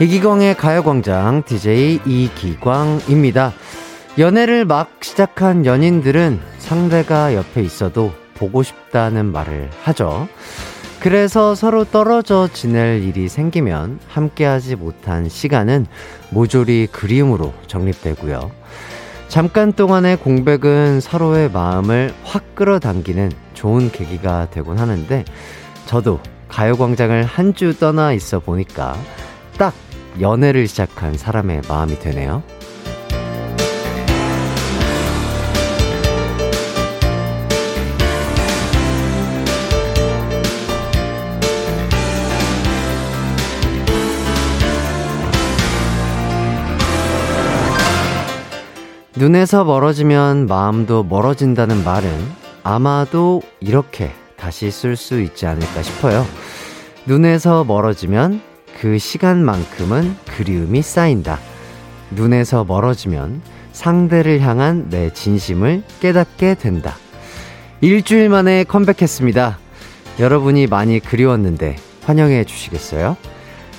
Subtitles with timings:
[0.00, 3.52] 이기광의 가요광장 DJ 이기광입니다.
[4.18, 10.26] 연애를 막 시작한 연인들은 상대가 옆에 있어도 보고 싶다는 말을 하죠.
[11.00, 15.86] 그래서 서로 떨어져 지낼 일이 생기면 함께하지 못한 시간은
[16.30, 18.50] 모조리 그리움으로 정립되고요.
[19.28, 25.24] 잠깐 동안의 공백은 서로의 마음을 확 끌어당기는 좋은 계기가 되곤 하는데
[25.84, 28.96] 저도 가요광장을 한 주 떠나 있어 보니까
[29.58, 29.74] 딱
[30.18, 32.42] 연애를 시작한 사람의 마음이 되네요.
[49.20, 52.10] 눈에서 멀어지면 마음도 멀어진다는 말은
[52.62, 56.24] 아마도 이렇게 다시 쓸 수 있지 않을까 싶어요.
[57.04, 58.40] 눈에서 멀어지면
[58.80, 61.38] 그 시간만큼은 그리움이 쌓인다.
[62.12, 63.42] 눈에서 멀어지면
[63.72, 66.94] 상대를 향한 내 진심을 깨닫게 된다.
[67.82, 69.58] 일주일 만에 컴백했습니다.
[70.18, 73.18] 여러분이 많이 그리웠는데 환영해 주시겠어요?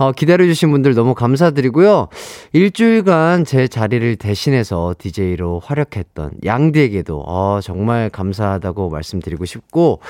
[0.00, 2.08] 어, 기다려주신 분들 너무 감사드리고요.
[2.54, 10.00] 일주일간 제 자리를 대신해서 DJ로 활약했던 양디에게도, 어, 정말 감사하다고 말씀드리고 싶고,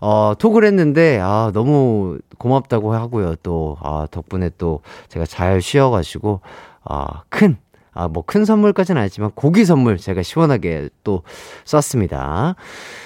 [0.00, 3.34] 어, 톡을 했는데, 아, 너무 고맙다고 하고요.
[3.42, 6.40] 또, 아, 덕분에 또 제가 잘 쉬어가지고,
[6.84, 7.58] 아, 큰,
[7.92, 11.22] 아, 뭐 큰 선물까지는 아니지만 고기 선물 제가 시원하게 또
[11.66, 12.54] 썼습니다.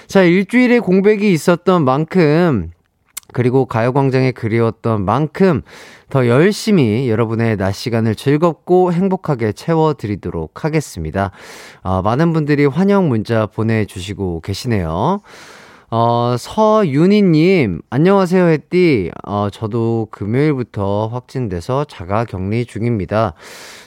[0.06, 2.70] 자, 일주일에 공백이 있었던 만큼
[3.32, 5.62] 그리고 가요광장에 그리웠던 만큼
[6.08, 11.30] 더 열심히 여러분의 낮 시간을 즐겁고 행복하게 채워드리도록 하겠습니다.
[11.82, 15.20] 어, 많은 분들이 환영 문자 보내주시고 계시네요.
[15.92, 19.10] 어, 서윤희님, 안녕하세요, 햇띠.
[19.26, 23.34] 어, 저도 금요일부터 확진돼서 자가 격리 중입니다.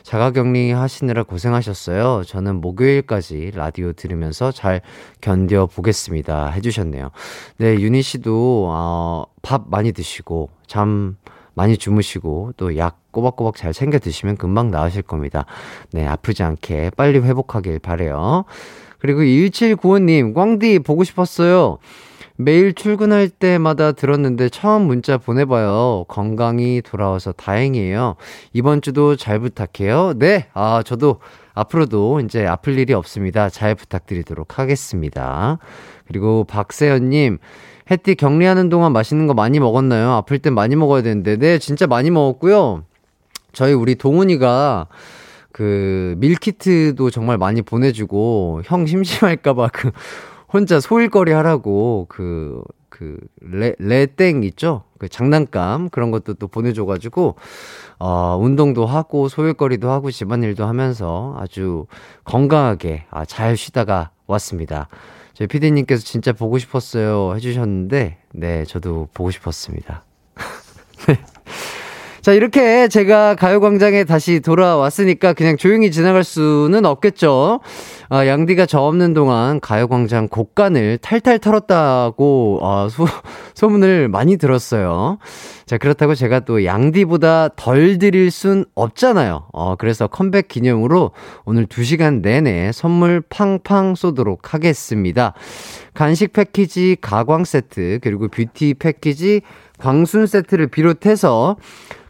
[0.03, 2.23] 자가 격리 하시느라 고생하셨어요.
[2.25, 4.81] 저는 목요일까지 라디오 들으면서 잘
[5.21, 6.49] 견뎌 보겠습니다.
[6.49, 7.11] 해주셨네요.
[7.57, 11.15] 네, 윤희 씨도, 어, 밥 많이 드시고, 잠
[11.53, 15.45] 많이 주무시고, 또 약 꼬박꼬박 잘 챙겨 드시면 금방 나으실 겁니다.
[15.93, 18.43] 네, 아프지 않게 빨리 회복하길 바래요.
[19.03, 21.77] 그리고 1795님, 꽝디 보고 싶었어요.
[22.37, 26.05] 매일 출근할 때마다 들었는데 처음 문자 보내봐요.
[26.07, 28.15] 건강히 돌아와서 다행이에요.
[28.53, 30.13] 이번 주도 잘 부탁해요.
[30.15, 31.19] 네, 아, 저도
[31.53, 33.49] 앞으로도 이제 아플 일이 없습니다.
[33.49, 35.57] 잘 부탁드리도록 하겠습니다.
[36.07, 37.39] 그리고 박세연님,
[37.91, 40.11] 햇띠 격리하는 동안 맛있는 거 많이 먹었나요?
[40.11, 41.35] 아플 땐 많이 먹어야 되는데.
[41.35, 42.85] 네, 진짜 많이 먹었고요.
[43.51, 44.87] 저희 우리 동훈이가
[45.53, 49.91] 그 밀키트도 정말 많이 보내주고 형 심심할까봐 그
[50.53, 54.83] 혼자 소일거리 하라고 그, 그, 레, 레땡 있죠?
[54.99, 57.35] 그 장난감 그런 것도 또 보내줘가지고,
[57.97, 61.87] 어, 운동도 하고 소일거리도 하고 집안일도 하면서 아주
[62.23, 64.89] 건강하게 아, 잘 쉬다가 왔습니다.
[65.33, 70.03] 저희 피디님께서 진짜 보고 싶었어요 해주셨는데, 네, 저도 보고 싶었습니다.
[71.07, 71.19] 네.
[72.23, 77.59] 자, 이렇게 제가 가요광장에 다시 돌아왔으니까 그냥 조용히 지나갈 수는 없겠죠.
[78.07, 83.05] 아, 양디가 저 없는 동안 가요광장 곡간을 탈탈 털었다고, 아, 소,
[83.55, 85.17] 소문을 많이 들었어요.
[85.65, 89.47] 자, 그렇다고 제가 또 양디보다 덜 드릴 순 없잖아요.
[89.51, 91.11] 어, 그래서 컴백 기념으로
[91.43, 95.33] 오늘 2시간 내내 선물 팡팡 쏘도록 하겠습니다.
[95.93, 99.41] 간식 패키지 가광 세트, 그리고 뷰티 패키지
[99.77, 101.57] 광순 세트를 비롯해서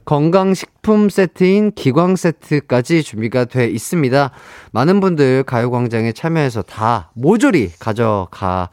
[0.06, 4.32] 건강식품 세트인 기광 세트까지 준비가 돼 있습니다.
[4.72, 8.70] 많은 분들 가요광장에 참여해서 다 모조리 가져가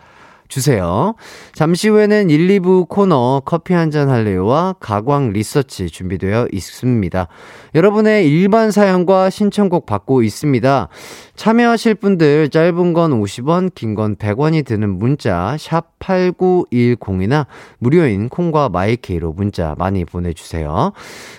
[0.51, 1.15] 주세요.
[1.55, 7.27] 잠시 후에는 1, 2부 코너 커피 한 잔 할래요와 가광 리서치 준비되어 있습니다.
[7.75, 10.89] 여러분의 일반 사연과 신청곡 받고 있습니다.
[11.37, 17.47] 참여하실 분들 짧은 건 50원, 긴 건 100원이 드는 문자 샵 8910이나
[17.79, 20.93] 무료인 콩과 마이케이로 문자 많이 보내주세요.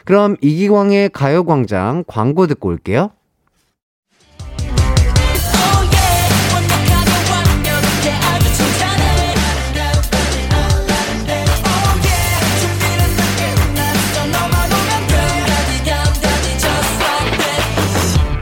[0.05, 3.11] 그럼 이기광의 가요광장 광고 듣고 올게요.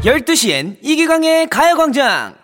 [0.05, 2.35] 열두 시엔 이기광의 가요광장!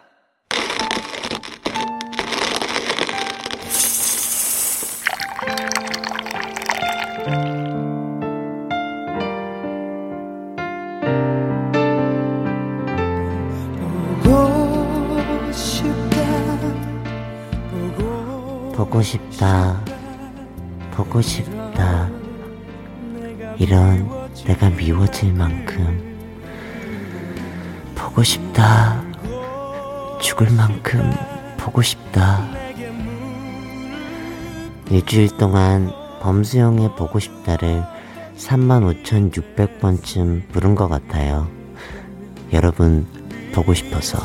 [18.75, 19.81] 보고 싶다.
[20.91, 22.09] 보고 싶다.
[23.57, 24.09] 이런
[24.45, 26.14] 내가 미워질 만큼
[28.15, 29.03] 보고 싶다.
[30.21, 31.11] 죽을 만큼
[31.57, 32.47] 보고 싶다.
[34.89, 35.91] 일주일 동안
[36.21, 37.83] 범수형의 보고 싶다를
[38.37, 41.49] 35,600번쯤 부른 것 같아요.
[42.53, 43.05] 여러분,
[43.53, 44.17] 보고 싶어서.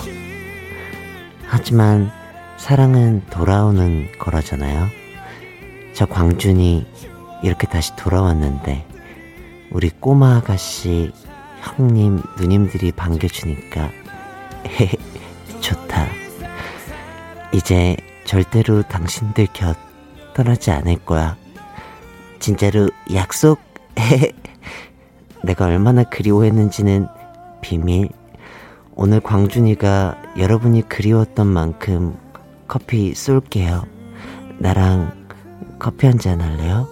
[1.48, 2.12] 하지만
[2.58, 4.86] 사랑은 돌아오는 거라잖아요.
[5.94, 6.86] 저 광준이
[7.42, 8.86] 이렇게 다시 돌아왔는데,
[9.72, 11.10] 우리 꼬마 아가씨
[11.62, 13.90] 형님, 누님들이 반겨주니까
[15.60, 16.06] 좋다.
[17.52, 19.76] 이제 절대로 당신들 곁
[20.34, 21.36] 떠나지 않을 거야.
[22.38, 23.60] 진짜로 약속.
[25.42, 27.06] 내가 얼마나 그리워했는지는
[27.60, 28.08] 비밀.
[28.94, 32.16] 오늘 광준이가 여러분이 그리웠던 만큼
[32.68, 33.84] 커피 쏠게요.
[34.58, 35.26] 나랑
[35.78, 36.86] 커피 한 잔 할래요?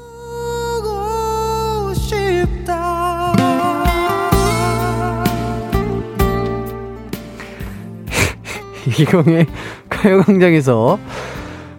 [8.99, 9.46] 이경의
[9.90, 10.99] 가요광장에서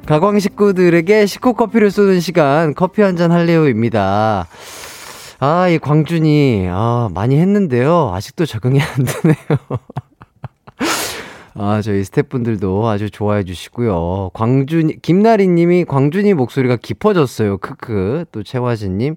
[0.06, 4.48] 가광 식구들에게 식후 커피를 쏘는 시간 커피 한 잔 할래요입니다.
[5.42, 8.12] 아, 이 광준이 아, 많이 했는데요.
[8.14, 9.38] 아직도 적응이 안 되네요.
[11.62, 14.32] 아, 저희 스태프분들도 아주 좋아해 주시고요.
[14.34, 17.58] 광준, 김나리 님이 광준이 목소리가 깊어졌어요.
[17.58, 18.24] 크크.
[18.32, 19.16] 또 최화진 님,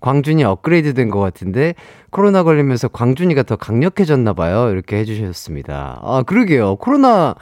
[0.00, 1.74] 광준이 업그레이드 된 것 같은데
[2.10, 4.70] 코로나 걸리면서 광준이가 더 강력해졌나 봐요.
[4.70, 6.00] 이렇게 해주셨습니다.
[6.02, 6.76] 아 그러게요.
[6.76, 7.36] 코로나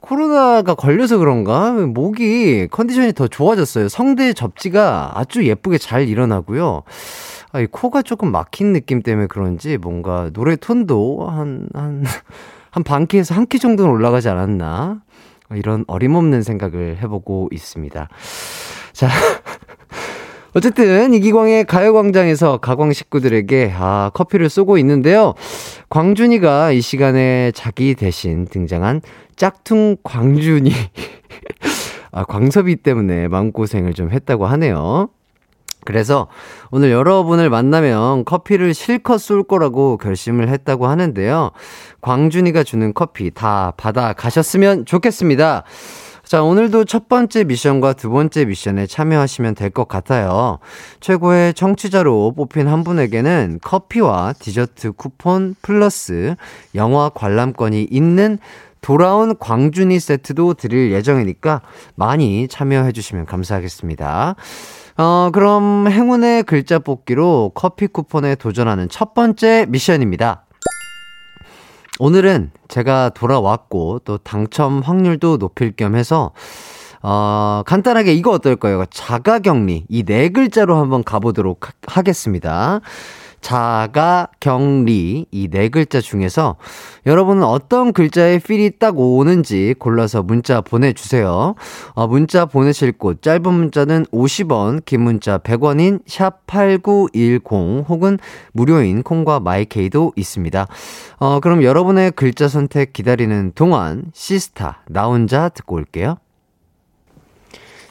[0.00, 3.88] 코로나가 걸려서 그런가 목이 컨디션이 더 좋아졌어요.
[3.88, 6.82] 성대 접지가 아주 예쁘게 잘 일어나고요.
[7.52, 12.04] 아, 이 코가 조금 막힌 느낌 때문에 그런지 뭔가 노래 톤도 한, 한,
[12.70, 15.02] 한반 키에서 한키 정도는 올라가지 않았나.
[15.54, 18.08] 이런 어림없는 생각을 해보고 있습니다.
[18.92, 19.08] 자.
[20.52, 25.34] 어쨌든 이기광의 가요광장에서 가광 식구들에게 아, 커피를 쏘고 있는데요.
[25.90, 29.00] 광준이가 이 시간에 자기 대신 등장한
[29.36, 30.72] 짝퉁 광준이
[32.10, 35.10] 아, 광섭이 때문에 마음고생을 좀 했다고 하네요.
[35.84, 36.28] 그래서
[36.70, 41.50] 오늘 여러분을 만나면 커피를 실컷 쏠 거라고 결심을 했다고 하는데요.
[42.00, 45.64] 광준이가 주는 커피 다 받아 가셨으면 좋겠습니다.
[46.22, 50.60] 자, 오늘도 첫 번째 미션과 두 번째 미션에 참여하시면 될 것 같아요.
[51.00, 56.36] 최고의 청취자로 뽑힌 한 분에게는 커피와 디저트 쿠폰 플러스
[56.76, 58.38] 영화 관람권이 있는
[58.80, 61.62] 돌아온 광준이 세트도 드릴 예정이니까
[61.94, 64.34] 많이 참여해 주시면 감사하겠습니다.
[64.96, 70.44] 어, 그럼 행운의 글자 뽑기로 커피 쿠폰에 도전하는 첫 번째 미션입니다.
[71.98, 76.32] 오늘은 제가 돌아왔고 또 당첨 확률도 높일 겸 해서
[77.02, 78.84] 어, 간단하게 이거 어떨까요?
[78.90, 82.80] 자가 격리 이 네 글자로 한번 가보도록 하, 겠습니다
[83.40, 86.56] 자가, 격리 이 네 글자 중에서
[87.06, 91.54] 여러분은 어떤 글자에 feel이 딱 오는지 골라서 문자 보내주세요.
[91.94, 98.18] 어, 문자 보내실 곳 짧은 문자는 50원, 긴 문자 100원인 sharp 8910 혹은
[98.52, 100.66] 무료인 콩과 마이케이도 있습니다.
[101.18, 106.16] 어, 그럼 여러분의 글자 선택 기다리는 동안 씨스타 나 혼자 듣고 올게요.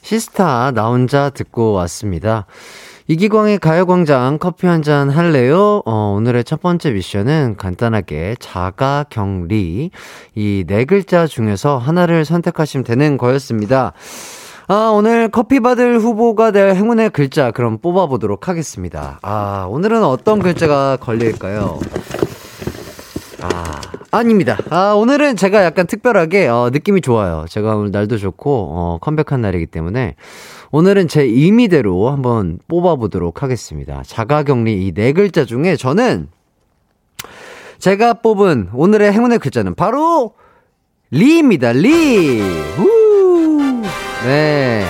[0.01, 2.45] 씨스타 나 혼자 듣고 왔습니다.
[3.09, 5.81] 이기광의 가요광장 커피 한 잔 할래요?
[5.85, 9.89] 어, 오늘의 첫 번째 미션은 간단하게 자가 격리
[10.35, 13.93] 이 네 글자 중에서 하나를 선택하시면 되는 거였습니다.
[14.67, 19.17] 아, 오늘 커피 받을 후보가 될 행운의 글자 그럼 뽑아보도록 하겠습니다.
[19.23, 21.79] 아, 오늘은 어떤 글자가 걸릴까요?
[23.41, 24.57] 아, 아닙니다.
[24.69, 27.45] 아, 오늘은 제가 약간 특별하게, 어, 느낌이 좋아요.
[27.49, 30.15] 제가 오늘 날도 좋고, 어, 컴백한 날이기 때문에,
[30.71, 34.03] 오늘은 제 임의대로 한번 뽑아보도록 하겠습니다.
[34.05, 36.27] 자가격리 이 네 글자 중에 저는,
[37.79, 40.33] 제가 뽑은 오늘의 행운의 글자는 바로,
[41.11, 42.39] 리입니다, 리!
[42.77, 43.81] 우!
[44.25, 44.83] 네.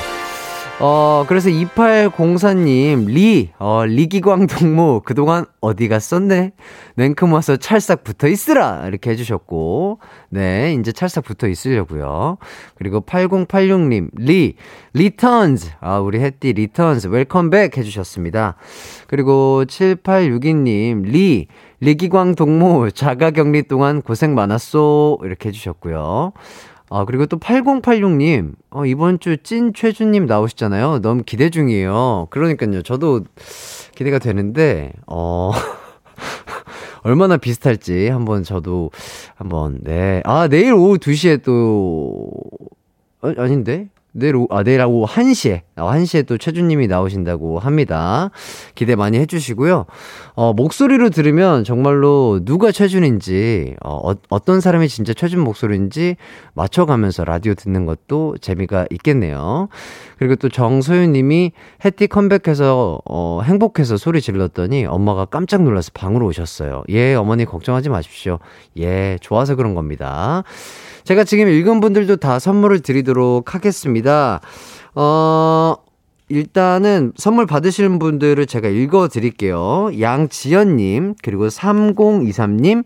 [0.82, 6.54] 어, 그래서 2804님, 리, 어, 리기광 동무, 그동안 어디 갔었네?
[6.96, 8.88] 냉큼 와서 찰싹 붙어 있으라!
[8.88, 12.38] 이렇게 해주셨고, 네, 이제 찰싹 붙어 있으려고요
[12.76, 14.56] 그리고 8086님, 리,
[14.94, 18.56] returns, 아, 우리 햇띠 returns, welcome back 해주셨습니다.
[19.08, 21.48] 그리고 7862님, 리,
[21.82, 25.20] 리기광 동무, 자가 격리 동안 고생 많았소.
[25.24, 26.34] 이렇게 해주셨고요.
[26.90, 31.00] 아, 그리고 또 8086님, 어, 이번 주 찐 최준님 나오시잖아요.
[31.02, 32.28] 너무 기대 중이에요.
[32.32, 32.82] 그러니까요.
[32.82, 33.22] 저도
[33.96, 35.52] 기대가 되는데, 어,
[37.04, 38.92] 얼마나 비슷할지 한번 저도
[39.36, 40.22] 한번, 네.
[40.26, 42.32] 아, 내일 오후 2시에 또,
[43.22, 43.90] 어, 아닌데?
[44.12, 48.32] 내일 오, 아, 내일 오후 1시에, 1시에 아, 또 최준님이 나오신다고 합니다.
[48.76, 49.86] 기대 많이 해주시고요.
[50.34, 56.16] 어, 목소리로 들으면 정말로 누가 최준인지, 어, 어, 떤 사람이 진짜 최준 목소리인지
[56.54, 59.70] 맞춰가면서 라디오 듣는 것도 재미가 있겠네요.
[60.18, 61.52] 그리고 또 정소윤 님이
[61.86, 66.84] 해티 컴백해서, 어, 행복해서 소리 질렀더니 엄마가 깜짝 놀라서 방으로 오셨어요.
[66.90, 68.40] 예, 어머니 걱정하지 마십시오.
[68.78, 70.44] 예, 좋아서 그런 겁니다.
[71.10, 74.42] 제가 지금 읽은 분들도 다 선물을 드리도록 하겠습니다.
[74.94, 75.74] 어,
[76.28, 79.90] 일단은 선물 받으시는 분들을 제가 읽어 드릴게요.
[80.00, 82.84] 양지연님, 그리고 3023님,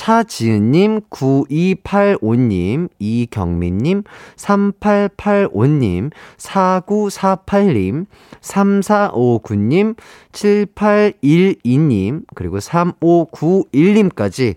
[0.00, 4.02] 차지은님, 9285님, 이경민님,
[4.34, 8.06] 3885님, 4948님,
[8.40, 9.96] 3459님,
[10.32, 14.54] 7812님, 그리고 3591님까지,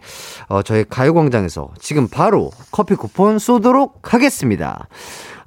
[0.47, 4.87] 어, 저희 가요광장에서 지금 바로 커피 쿠폰 쏘도록 하겠습니다.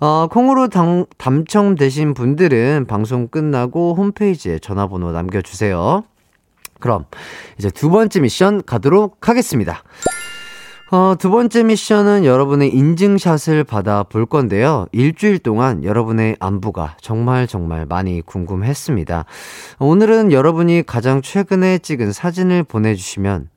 [0.00, 6.04] 어, 콩으로 당, 당첨되신 분들은 방송 끝나고 홈페이지에 전화번호 남겨주세요.
[6.80, 7.04] 그럼
[7.58, 9.82] 이제 두 번째 미션 가도록 하겠습니다.
[10.92, 14.86] 어, 두 번째 미션은 여러분의 인증샷을 받아 볼 건데요.
[14.92, 19.24] 일주일 동안 여러분의 안부가 정말 정말 많이 궁금했습니다.
[19.80, 23.48] 오늘은 여러분이 가장 최근에 찍은 사진을 보내주시면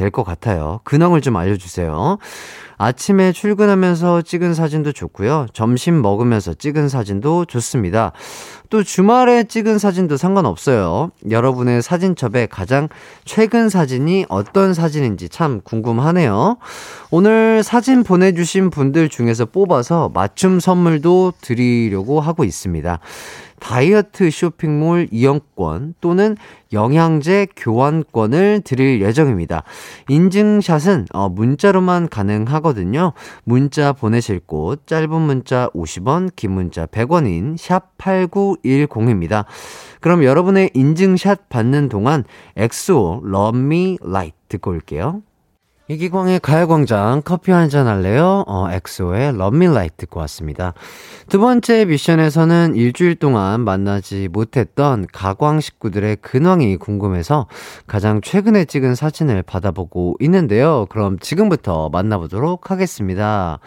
[0.00, 0.80] 될 것 같아요.
[0.84, 2.18] 근황을 좀 알려주세요.
[2.78, 5.48] 아침에 출근하면서 찍은 사진도 좋고요.
[5.52, 8.12] 점심 먹으면서 찍은 사진도 좋습니다.
[8.70, 11.10] 또 주말에 찍은 사진도 상관없어요.
[11.28, 12.88] 여러분의 사진첩에 가장
[13.26, 16.56] 최근 사진이 어떤 사진인지 참 궁금하네요.
[17.10, 22.98] 오늘 사진 보내주신 분들 중에서 뽑아서 맞춤 선물도 드리려고 하고 있습니다.
[23.60, 26.36] 다이어트 쇼핑몰 이용권 또는
[26.72, 29.62] 영양제 교환권을 드릴 예정입니다.
[30.08, 33.12] 인증샷은 어, 문자로만 가능하거든요.
[33.44, 39.44] 문자 보내실 곳 짧은 문자 50원, 긴 문자 100원인 sharp 8910입니다.
[40.00, 42.24] 그럼 여러분의 인증샷 받는 동안
[42.56, 43.22] 엑소
[43.54, 45.22] Me Light 듣고 올게요.
[45.90, 48.44] 이기광의 가요광장 커피 한 잔 할래요?
[48.46, 50.72] 어, 엑소의 Like 듣고 왔습니다.
[51.28, 57.48] 두 번째 미션에서는 일주일 동안 만나지 못했던 가광 식구들의 근황이 궁금해서
[57.88, 60.86] 가장 최근에 찍은 사진을 받아보고 있는데요.
[60.90, 63.58] 그럼 지금부터 만나보도록 하겠습니다.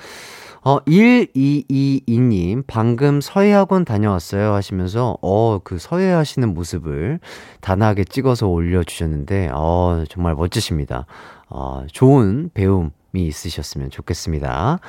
[0.65, 7.20] 어, 1222님, 방금 서예학원 다녀왔어요 하시면서, 어, 그 서예 하시는 모습을
[7.60, 11.06] 단아하게 찍어서 올려주셨는데, 어, 정말 멋지십니다.
[11.54, 14.80] 어, 좋은 배움이 있으셨으면 좋겠습니다.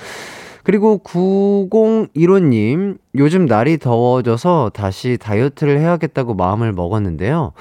[0.64, 7.52] 그리고 9015님, 요즘 날이 더워져서 다시 다이어트를 해야겠다고 마음을 먹었는데요.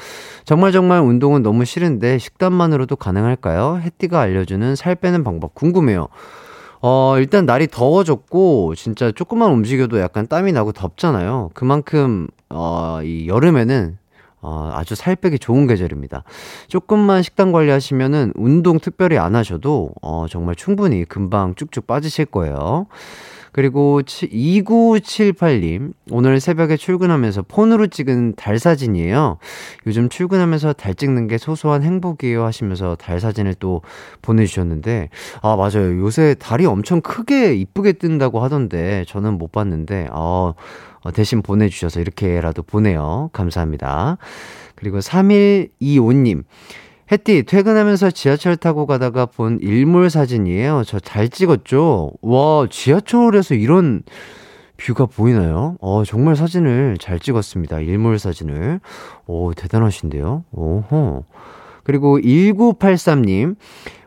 [0.45, 3.81] 정말 정말 운동은 너무 싫은데 식단만으로도 가능할까요?
[3.83, 6.07] 햇띠가 알려주는 살 빼는 방법 궁금해요.
[6.81, 11.51] 어, 일단 날이 더워졌고, 진짜 조금만 움직여도 약간 땀이 나고 덥잖아요.
[11.53, 13.97] 그만큼, 어, 이 여름에는
[14.43, 16.23] 어, 아주 살 빼기 좋은 계절입니다.
[16.67, 22.87] 조금만 식단 관리하시면은 운동 특별히 안 하셔도, 어, 정말 충분히 금방 쭉쭉 빠지실 거예요.
[23.53, 29.37] 그리고 2978님, 오늘 새벽에 출근하면서 폰으로 찍은 달 사진이에요.
[29.85, 33.83] 요즘 출근하면서 달 찍는 게 소소한 행복이에요 하시면서 달 사진을 또
[34.23, 35.09] 보내주셨는데,
[35.43, 35.99] 아, 맞아요.
[35.99, 40.53] 요새 달이 엄청 크게 이쁘게 뜬다고 하던데, 저는 못 봤는데, 아,
[41.11, 43.29] 대신 보내주셔서 이렇게라도 보내요.
[43.33, 44.17] 감사합니다.
[44.75, 46.43] 그리고 3125님,
[47.11, 50.83] 햇띠, 퇴근하면서 지하철 타고 가다가 본 일몰 사진이에요.
[50.85, 52.11] 저 잘 찍었죠?
[52.21, 54.03] 와, 지하철에서 이런
[54.77, 55.77] 뷰가 보이나요?
[55.81, 57.79] 어, 정말 사진을 잘 찍었습니다.
[57.81, 58.79] 일몰 사진을.
[59.27, 60.45] 오, 대단하신데요?
[60.51, 61.25] 오호.
[61.83, 63.55] 그리고 1983님,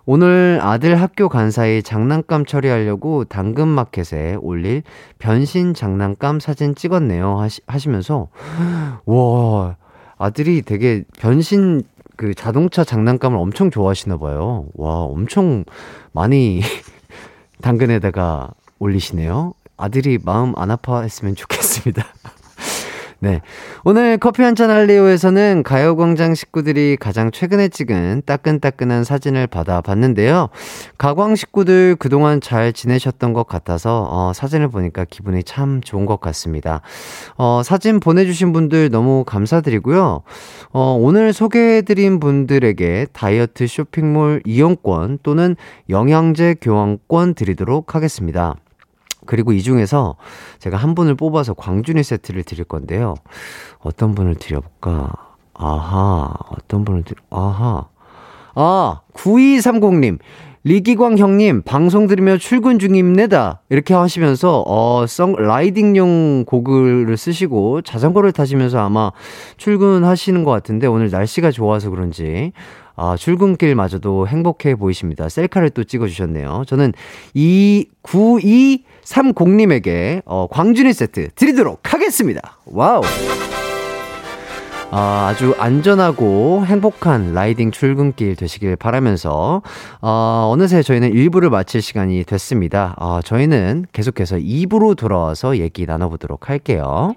[0.09, 4.85] 오늘 아들 학교 간 사이 장난감 처리하려고 당근마켓에 올릴
[5.19, 7.41] 변신 장난감 사진 찍었네요.
[7.41, 8.29] 하시, 하시면서,
[9.05, 9.77] 와,
[10.17, 11.83] 아들이 되게 변신
[12.17, 14.67] 그 자동차 장난감을 엄청 좋아하시나 봐요.
[14.75, 15.65] 와, 엄청
[16.13, 16.61] 많이
[17.61, 19.55] 당근에다가 올리시네요.
[19.77, 22.05] 아들이 마음 안 아파했으면 좋겠습니다.
[23.19, 23.41] 네.
[23.85, 30.49] 오늘 커피 한 잔 할래요에서는 가요광장 식구들이 가장 최근에 찍은 따끈따끈한 사진을 받아봤는데요.
[30.97, 36.81] 가광 식구들 그동안 잘 지내셨던 것 같아서, 어, 사진을 보니까 기분이 참 좋은 것 같습니다.
[37.37, 40.23] 어, 사진 보내주신 분들 너무 감사드리고요.
[40.73, 45.55] 어, 오늘 소개해드린 분들에게 다이어트 쇼핑몰 이용권 또는
[45.91, 48.55] 영양제 교환권 드리도록 하겠습니다.
[49.27, 50.17] 그리고 이 중에서
[50.59, 53.15] 제가 한 분을 뽑아서 광준이 세트를 드릴 건데요.
[53.81, 55.13] 어떤 분을 드려볼까?
[55.55, 57.89] 아하, 어떤 분을 드려, 아하.
[58.55, 60.19] 아, 9230님.
[60.65, 63.63] 리기광 형님, 방송 들으며 출근 중입니다.
[63.69, 69.13] 이렇게 하시면서, 어, 성, 라이딩용 고글을 쓰시고 자전거를 타시면서 아마
[69.59, 72.53] 출근하시는 것 같은데 오늘 날씨가 좋아서 그런지,
[72.97, 75.29] 아, 출근길마저도 행복해 보이십니다.
[75.29, 76.65] 셀카를 또 찍어주셨네요.
[76.67, 76.93] 저는
[77.35, 82.59] 이, 92 삼공님에게 어, 광준이 세트 드리도록 하겠습니다.
[82.67, 83.03] Wow.
[84.91, 89.63] 아, 아주 안전하고 행복한 riding 출근길 되시길 바라면서,
[90.01, 92.95] 어, 어느새 저희는 1부를 마칠 시간이 됐습니다.
[92.99, 97.15] 어, 저희는 계속해서 2부로 돌아와서 얘기 나눠보도록 할게요.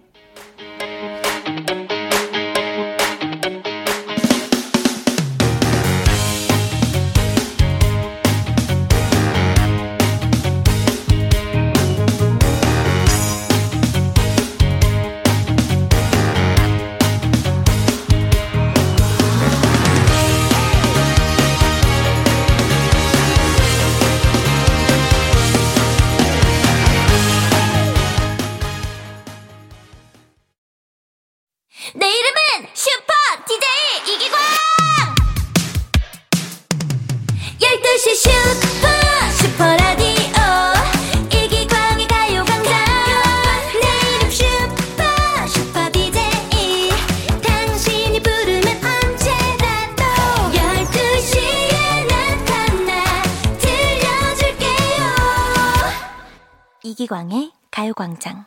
[57.89, 58.45] 가요광장.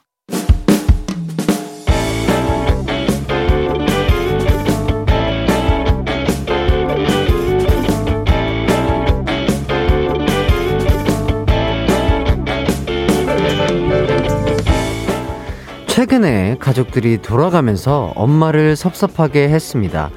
[15.87, 20.11] 최근에 가족들이 돌아가면서 엄마를 섭섭하게 했습니다.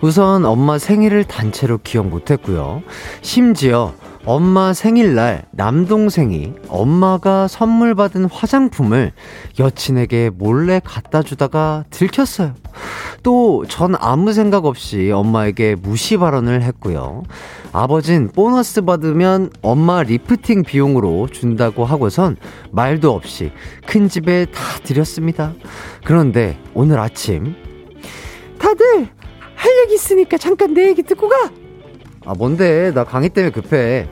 [0.00, 2.82] 우선 엄마 생일을 단체로 기억 못했고요.
[3.20, 9.12] 심지어 엄마 생일날 남동생이 엄마가 선물 받은 화장품을
[9.58, 12.54] 여친에게 몰래 갖다 주다가 들켰어요.
[13.22, 17.22] 또 전 아무 생각 없이 엄마에게 무시 발언을 했고요.
[17.72, 22.36] 아버진 보너스 받으면 엄마 리프팅 비용으로 준다고 하고선
[22.70, 23.52] 말도 없이
[23.86, 25.52] 큰 집에 다 드렸습니다.
[26.04, 27.54] 그런데 오늘 아침
[28.58, 29.08] 다들
[29.54, 31.50] 할 얘기 있으니까 잠깐 내 얘기 듣고 가!
[32.28, 32.92] 아, 뭔데?
[32.92, 34.06] 나 강의 때문에 급해.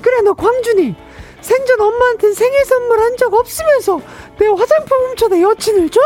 [0.00, 0.94] 그래 너 광준이
[1.40, 4.00] 생전 엄마한테 생일 선물 한 적 없으면서
[4.38, 6.00] 내 화장품 훔쳐다 여친을 줘?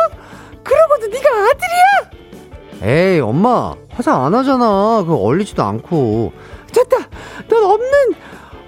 [0.64, 2.90] 그러고도 네가 아들이야?
[3.14, 6.32] 에이 엄마 화장 안 하잖아 그거 얼리지도 않고
[6.74, 7.09] 됐다
[7.48, 8.14] 넌 없는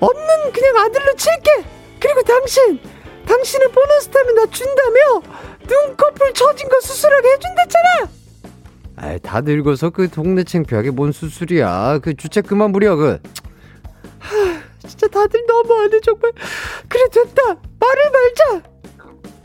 [0.00, 1.64] 없는 그냥 아들로 칠게
[2.00, 2.78] 그리고 당신
[3.26, 4.96] 당신은 보너스 타면 나 준다며
[5.66, 8.08] 눈꺼풀 처진 거 수술하게 해준댔잖아
[9.00, 12.00] 아이 다 늙어서 그 동네 창피하게 뭔 수술이야.
[12.02, 13.18] 그 주책 그만 부려 그.
[14.18, 14.68] 하...
[14.86, 16.32] 진짜 다들 너무하네 정말.
[16.88, 17.42] 그래 됐다.
[17.44, 18.68] 말을 말자.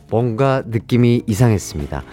[0.09, 2.03] 뭔가 느낌이 이상했습니다.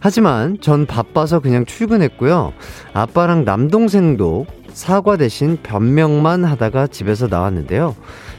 [0.00, 2.52] 하지만 전 바빠서 그냥 출근했고요.
[2.92, 7.94] 아빠랑 남동생도 사과 대신 변명만 하다가 집에서 나왔는데요.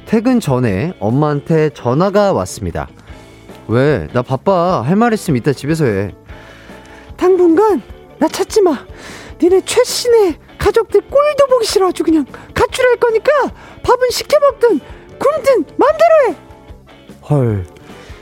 [0.05, 2.87] 퇴근 전에 엄마한테 전화가 왔습니다
[3.67, 4.07] 왜?
[4.13, 4.81] 나 바빠.
[4.81, 6.13] 할 말 있으면 이따 집에서 해
[7.15, 7.81] 당분간
[8.23, 8.85] 나 찾지 마
[9.41, 13.29] 니네 최신의 가족들 꼴도 보기 싫어 아주 그냥 가출할 거니까
[13.83, 14.79] 밥은 시켜 먹든
[15.19, 16.35] 굶든 맘대로 해.
[17.29, 17.65] 헐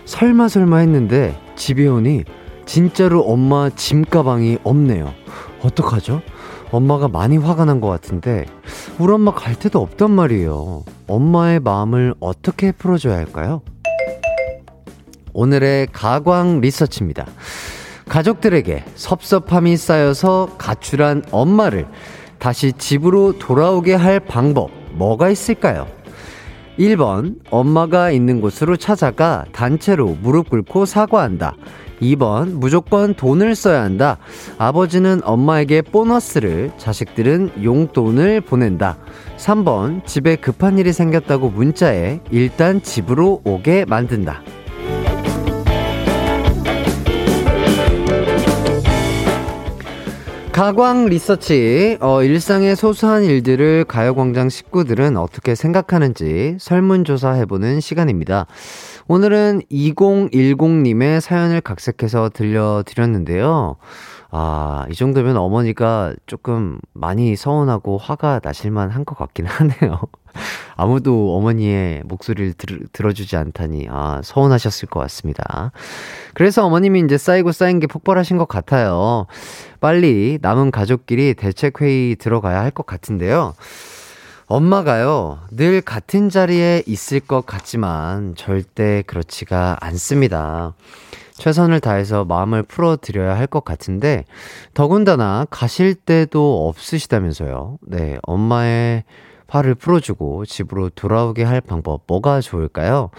[0.06, 2.24] 설마 설마 했는데 집에 오니
[2.66, 5.14] 진짜로 엄마 짐 가방이 없네요.
[5.62, 6.24] 어떡하죠?
[6.72, 8.48] 엄마가 많이 화가 난 것 같은데
[8.98, 10.84] 우리 엄마 갈 데도 없단 말이에요.
[11.06, 13.62] 엄마의 마음을 어떻게 풀어줘야 할까요?
[15.34, 17.28] 오늘의 가광 리서치입니다.
[18.12, 21.88] 가족들에게 섭섭함이 쌓여서 가출한 엄마를
[22.40, 25.88] 다시 집으로 돌아오게 할 방법 뭐가 있을까요?
[26.78, 31.56] 1번, 엄마가 있는 곳으로 찾아가 단체로 무릎 꿇고 사과한다.
[32.02, 34.18] 2번, 무조건 돈을 써야 한다.
[34.58, 38.98] 아버지는 엄마에게 보너스를, 자식들은 용돈을 보낸다.
[39.38, 44.42] 3번, 집에 급한 일이 생겼다고 문자에 일단 집으로 오게 만든다.
[50.52, 58.48] 가광 리서치, 어, 일상의 소소한 일들을 가요광장 식구들은 어떻게 생각하는지 설문조사 해보는 시간입니다.
[59.08, 63.78] 오늘은 2010님의 사연을 각색해서 들려드렸는데요.
[64.30, 70.02] 아, 이 정도면 어머니가 조금 많이 서운하고 화가 나실만 한 것 같긴 하네요.
[70.76, 75.72] 아무도 어머니의 목소리를 들, 들어주지 않다니, 아, 서운하셨을 것 같습니다.
[76.34, 79.28] 그래서 어머님이 이제 쌓이고 쌓인 게 폭발하신 것 같아요.
[79.80, 83.54] 빨리 남은 가족끼리 대책회의 들어가야 할 것 같은데요.
[84.48, 90.74] 엄마가요, 늘 같은 자리에 있을 것 같지만 절대 그렇지가 않습니다.
[91.36, 94.26] 최선을 다해서 마음을 풀어드려야 할 것 같은데,
[94.74, 97.78] 더군다나 가실 때도 없으시다면서요.
[97.88, 99.04] 네, 엄마의
[99.52, 103.10] 화를 풀어주고 집으로 돌아오게 할 방법 뭐가 좋을까요?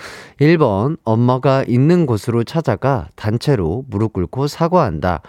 [0.40, 5.20] 1번, 엄마가 있는 곳으로 찾아가 단체로 무릎 꿇고 사과한다.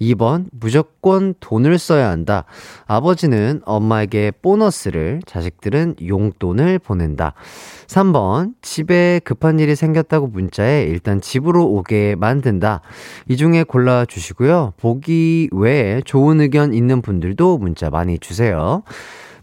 [0.00, 2.44] 2번, 무조건 돈을 써야 한다.
[2.86, 7.34] 아버지는 엄마에게 보너스를, 자식들은 용돈을 보낸다.
[7.88, 12.82] 3번, 집에 급한 일이 생겼다고 문자에 일단 집으로 오게 만든다.
[13.28, 14.74] 이 중에 골라주시고요.
[14.76, 18.84] 보기 외에 좋은 의견 있는 분들도 문자 많이 주세요.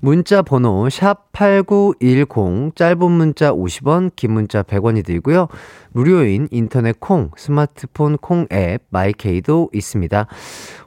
[0.01, 5.49] 문자 번호 샵8910 짧은 문자 50원 긴 문자 100원이 들고요.
[5.91, 10.27] 무료인 인터넷 콩 스마트폰 콩 앱 마이케이도 있습니다.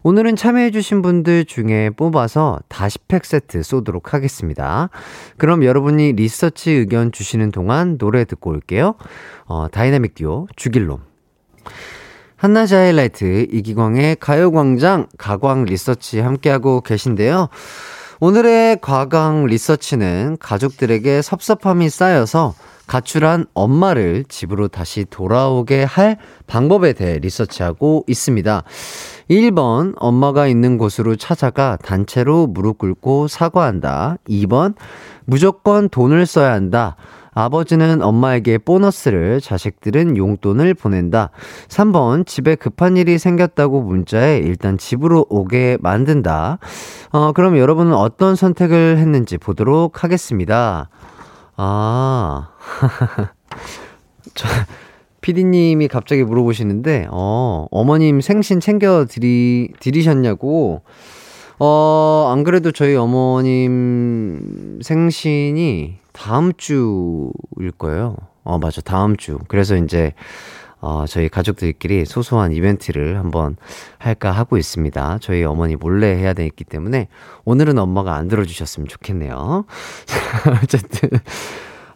[0.03, 4.89] 오늘은 참여해 주신 분들 중에 뽑아서 다시팩 세트 쏘도록 하겠습니다.
[5.37, 8.95] 그럼 여러분이 리서치 의견 주시는 동안 노래 듣고 올게요.
[9.45, 11.01] 어, 다이나믹 듀오 죽일놈
[12.37, 17.49] 한낮의 하이라이트 이기광의 가요광장 가광 리서치 함께하고 계신데요.
[18.25, 22.55] 오늘의 가광 리서치는 가족들에게 섭섭함이 쌓여서
[22.87, 28.63] 가출한 엄마를 집으로 다시 돌아오게 할 방법에 대해 리서치하고 있습니다.
[29.29, 34.19] 1번, 엄마가 있는 곳으로 찾아가 단체로 무릎 꿇고 사과한다.
[34.29, 34.77] 2번,
[35.25, 36.95] 무조건 돈을 써야 한다.
[37.35, 41.31] 아버지는 엄마에게 보너스를, 자식들은 용돈을 보낸다.
[41.69, 46.59] 3번, 집에 급한 일이 생겼다고 문자에 일단 집으로 오게 만든다.
[47.11, 50.91] 어, 그럼 여러분은 어떤 선택을 했는지 보도록 하겠습니다.
[51.57, 52.51] 아,
[54.35, 54.49] 저,
[55.23, 60.83] 피디님이 갑자기 물어보시는데, 어, 어머님 생신 챙겨 드리, 드리셨냐고,
[61.59, 68.15] 어, 안 그래도 저희 어머님 생신이 다음 주일 거예요.
[68.45, 68.81] 어, 맞아.
[68.81, 69.39] 다음 주.
[69.49, 70.13] 그래서 이제,
[70.81, 73.57] 어, 저희 가족들끼리 소소한 이벤트를 한번
[73.99, 75.19] 할까 하고 있습니다.
[75.21, 77.09] 저희 어머니 몰래 해야 되기 때문에
[77.45, 79.65] 오늘은 엄마가 안 들어주셨으면 좋겠네요.
[80.63, 81.11] 어쨌든,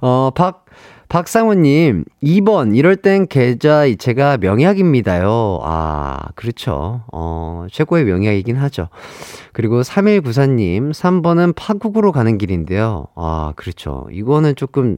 [0.01, 0.66] 어, 박,
[1.09, 5.61] 박상우님, 2번, 이럴 땐 계좌 이체가 명약입니다요.
[5.63, 7.03] 아, 그렇죠.
[7.13, 8.89] 어, 최고의 명약이긴 하죠.
[9.53, 13.07] 그리고 3194님, 3번은 파국으로 가는 길인데요.
[13.15, 14.09] 아, 그렇죠.
[14.11, 14.97] 이거는 조금,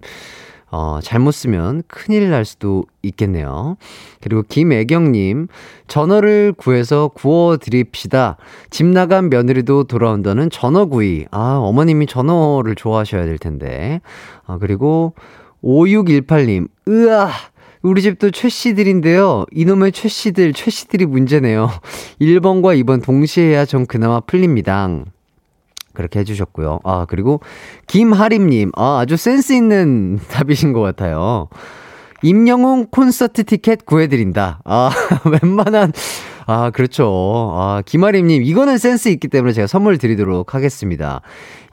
[0.70, 3.76] 어, 잘못 쓰면 큰일 날 수도 있겠네요.
[4.22, 5.48] 그리고 김애경님,
[5.88, 8.38] 전어를 구해서 구워 드립시다.
[8.70, 11.26] 집 나간 며느리도 돌아온다는 전어구이.
[11.30, 14.00] 아, 어머님이 전어를 좋아하셔야 될 텐데.
[14.46, 15.12] 아, 그리고
[15.62, 17.30] 5618님, 으아!
[17.82, 19.46] 우리 집도 최씨들인데요.
[19.52, 21.70] 이놈의 최씨들, 최씨들이 문제네요.
[22.20, 24.88] 1번과 2번 동시에 해야 전 그나마 풀립니다.
[25.94, 26.80] 그렇게 해주셨고요.
[26.84, 27.40] 아, 그리고
[27.86, 31.48] 김하림님, 아, 아주 센스 있는 답이신 것 같아요.
[32.22, 34.60] 임영웅 콘서트 티켓 구해드린다.
[34.64, 34.90] 아,
[35.42, 35.92] 웬만한,
[36.50, 37.50] 아, 그렇죠.
[37.52, 41.20] 아, 김아림님, 이거는 센스 있기 때문에 제가 선물 드리도록 하겠습니다.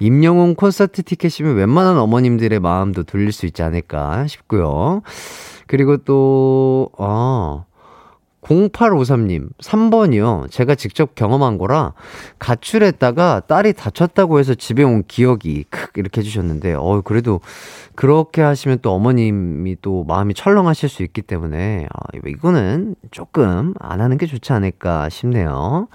[0.01, 5.01] 임영웅 콘서트 티켓이면 웬만한 어머님들의 마음도 돌릴 수 있지 않을까 싶고요.
[5.67, 7.63] 그리고 또, 아,
[8.45, 10.51] 0853님, 3번이요.
[10.51, 11.93] 제가 직접 경험한 거라
[12.39, 17.41] 가출했다가 딸이 다쳤다고 해서 집에 온 기억이 크 이렇게 해주셨는데, 어 그래도
[17.95, 24.17] 그렇게 하시면 또 어머님이 또 마음이 철렁하실 수 있기 때문에, 아, 이거는 조금 안 하는
[24.17, 25.87] 게 좋지 않을까 싶네요.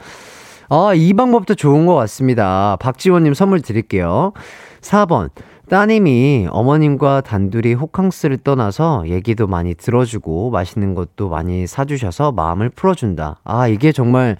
[0.69, 2.77] 아, 이 방법도 좋은 것 같습니다.
[2.81, 4.33] 박지원님 선물 드릴게요.
[4.81, 5.31] 4번.
[5.71, 13.39] 따님이 어머님과 단둘이 호캉스를 떠나서 얘기도 많이 들어주고 맛있는 것도 많이 사주셔서 마음을 풀어준다.
[13.45, 14.37] 아, 이게 정말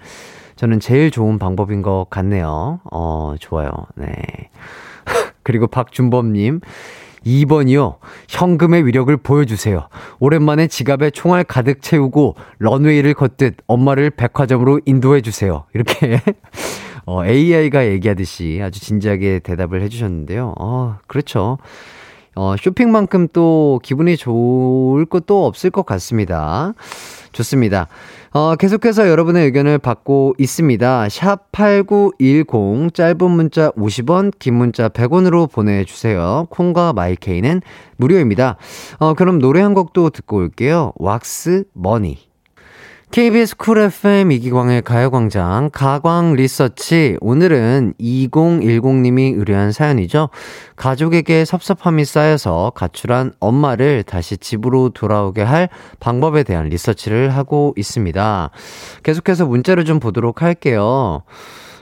[0.57, 2.81] 저는 제일 좋은 방법인 것 같네요.
[2.91, 3.71] 어, 좋아요.
[3.95, 4.11] 네.
[5.41, 6.59] 그리고 박준범님.
[7.25, 7.97] 2번이요.
[8.27, 9.87] 현금의 위력을 보여주세요.
[10.19, 15.65] 오랜만에 지갑에 총알 가득 채우고 런웨이를 걷듯 엄마를 백화점으로 인도해주세요.
[15.75, 16.19] 이렇게
[17.05, 20.55] 어, AI가 얘기하듯이 아주 진지하게 대답을 해주셨는데요.
[20.59, 21.57] 어, 그렇죠.
[22.35, 26.73] 어, 쇼핑만큼 또 기분이 좋을 것도 없을 것 같습니다.
[27.33, 27.87] 좋습니다.
[28.33, 31.09] 어, 계속해서 여러분의 의견을 받고 있습니다.
[31.09, 36.47] 샵 8910, 짧은 문자 50원, 긴 문자 100원으로 보내주세요.
[36.49, 37.61] 콩과 마이케이는
[37.97, 38.55] 무료입니다.
[38.99, 40.93] 어, 그럼 노래 한 곡도 듣고 올게요.
[40.95, 42.30] 왁스 Money.
[43.11, 50.29] KBS Cool FM 이기광의 가요광장 가광 리서치 오늘은 2010님이 의뢰한 사연이죠.
[50.77, 55.67] 가족에게 섭섭함이 쌓여서 가출한 엄마를 다시 집으로 돌아오게 할
[55.99, 58.49] 방법에 대한 리서치를 하고 있습니다.
[59.03, 61.23] 계속해서 문자를 좀 보도록 할게요.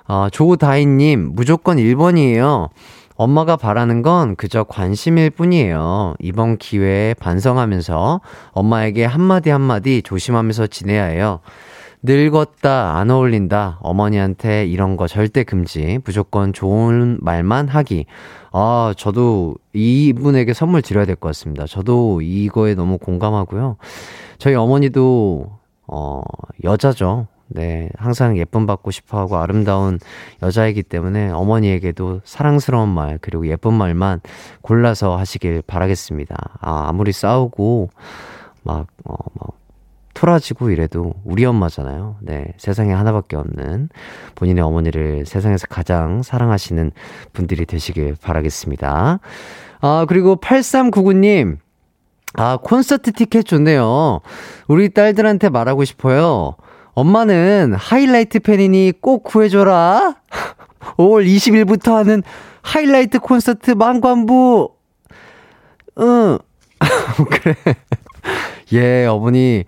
[0.07, 2.69] 어, 조다희님 무조건 1번이에요.
[3.19, 6.15] 엄마가 바라는 건 그저 관심일 뿐이에요.
[6.19, 11.41] 이번 기회에 반성하면서 엄마에게 한마디 한마디 조심하면서 지내야 해요.
[12.01, 18.05] 늙었다, 안 어울린다, 어머니한테 이런 거 절대 금지, 무조건 좋은 말만 하기.
[18.53, 21.65] 아, 저도 이분에게 선물 드려야 될 것 같습니다.
[21.65, 23.75] 저도 이거에 너무 공감하고요.
[24.37, 25.51] 저희 어머니도,
[25.87, 26.21] 어,
[26.63, 27.27] 여자죠.
[27.49, 29.99] 네, 항상 예쁨 받고 싶어 하고 아름다운
[30.43, 34.21] 여자이기 때문에 어머니에게도 사랑스러운 말, 그리고 예쁜 말만
[34.61, 36.35] 골라서 하시길 바라겠습니다.
[36.61, 37.89] 아, 아무리 싸우고,
[38.63, 39.49] 막, 어, 막,
[40.13, 42.17] 토라지고 이래도 우리 엄마잖아요.
[42.21, 43.89] 네, 세상에 하나밖에 없는
[44.35, 46.91] 본인의 어머니를 세상에서 가장 사랑하시는
[47.31, 49.19] 분들이 되시길 바라겠습니다.
[49.81, 51.57] 아, 그리고 8399님,
[52.33, 54.19] 아, 콘서트 티켓 좋네요.
[54.67, 56.55] 우리 딸들한테 말하고 싶어요.
[56.99, 60.15] 엄마는 하이라이트 팬이니 꼭 구해줘라.
[60.97, 62.23] 5월 20일부터 하는
[62.61, 64.71] 하이라이트 콘서트 망관부.
[65.99, 66.37] 응.
[67.31, 67.55] 그래.
[68.73, 69.63] 예, 어머니.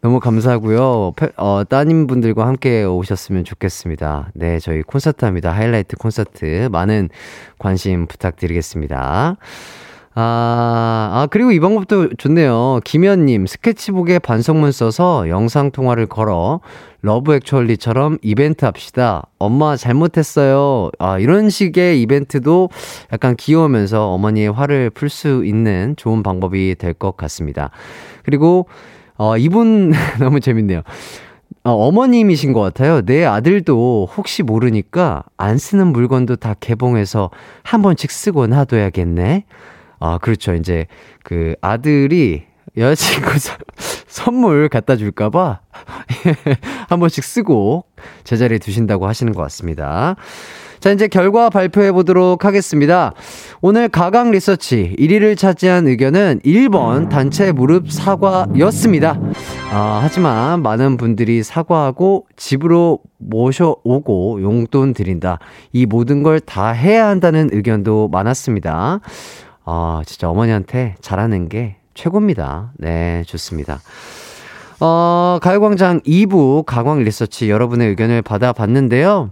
[0.00, 1.12] 너무 감사하고요.
[1.36, 4.30] 어, 따님 분들과 함께 오셨으면 좋겠습니다.
[4.34, 5.52] 네, 저희 콘서트 합니다.
[5.52, 6.68] 하이라이트 콘서트.
[6.72, 7.10] 많은
[7.58, 9.36] 관심 부탁드리겠습니다.
[10.14, 12.80] 아, 아, 그리고 이 방법도 좋네요.
[12.84, 16.60] 김현님, 스케치북에 반성문 써서 영상통화를 걸어,
[17.00, 19.22] Love Actually처럼 이벤트 합시다.
[19.38, 20.90] 엄마 잘못했어요.
[20.98, 22.68] 아, 이런 식의 이벤트도
[23.10, 27.70] 약간 귀여우면서 어머니의 화를 풀 수 있는 좋은 방법이 될 것 같습니다.
[28.22, 28.66] 그리고,
[29.16, 30.82] 어, 이분 너무 재밌네요.
[31.64, 33.00] 어, 어머님이신 것 같아요.
[33.02, 37.30] 내 아들도 혹시 모르니까 안 쓰는 물건도 다 개봉해서
[37.62, 39.44] 한 번씩 쓰고 놔둬야겠네.
[40.02, 40.54] 아, 그렇죠.
[40.54, 40.86] 이제
[41.22, 42.42] 그 아들이
[42.76, 43.30] 여자친구
[44.08, 45.60] 선물 갖다 줄까봐
[46.88, 47.84] 한 번씩 쓰고
[48.24, 50.16] 제자리에 두신다고 하시는 것 같습니다.
[50.80, 53.12] 자, 이제 결과 발표해 보도록 하겠습니다.
[53.60, 59.20] 오늘 가강 리서치 1위를 차지한 의견은 1번 단체 무릎 사과였습니다.
[59.70, 65.38] 아, 하지만 많은 분들이 사과하고 집으로 모셔오고 용돈 드린다.
[65.72, 68.98] 이 모든 걸 다 해야 한다는 의견도 많았습니다.
[69.64, 72.72] 아, 진짜 어머니한테 잘하는 게 최고입니다.
[72.78, 73.80] 네, 좋습니다.
[74.80, 79.30] 어, 가요광장 2부 가광 리서치 여러분의 의견을 받아봤는데요.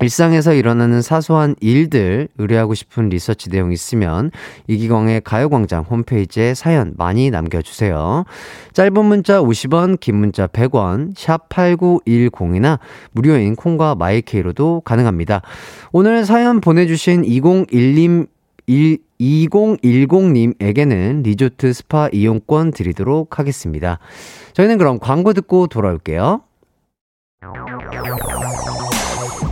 [0.00, 4.30] 일상에서 일어나는 사소한 일들 의뢰하고 싶은 리서치 내용 있으면
[4.66, 8.24] 이기광의 가요광장 홈페이지에 사연 많이 남겨주세요.
[8.72, 12.78] 짧은 문자 50원, 긴 문자 100원, 샵 8910이나
[13.12, 15.42] 무료인 콩과 마이케이로도 가능합니다.
[15.92, 18.26] 오늘 사연 보내주신 201님
[18.68, 23.98] 2010님에게는 리조트 스파 이용권 드리도록 하겠습니다.
[24.52, 26.42] 저희는 그럼 광고 듣고 돌아올게요.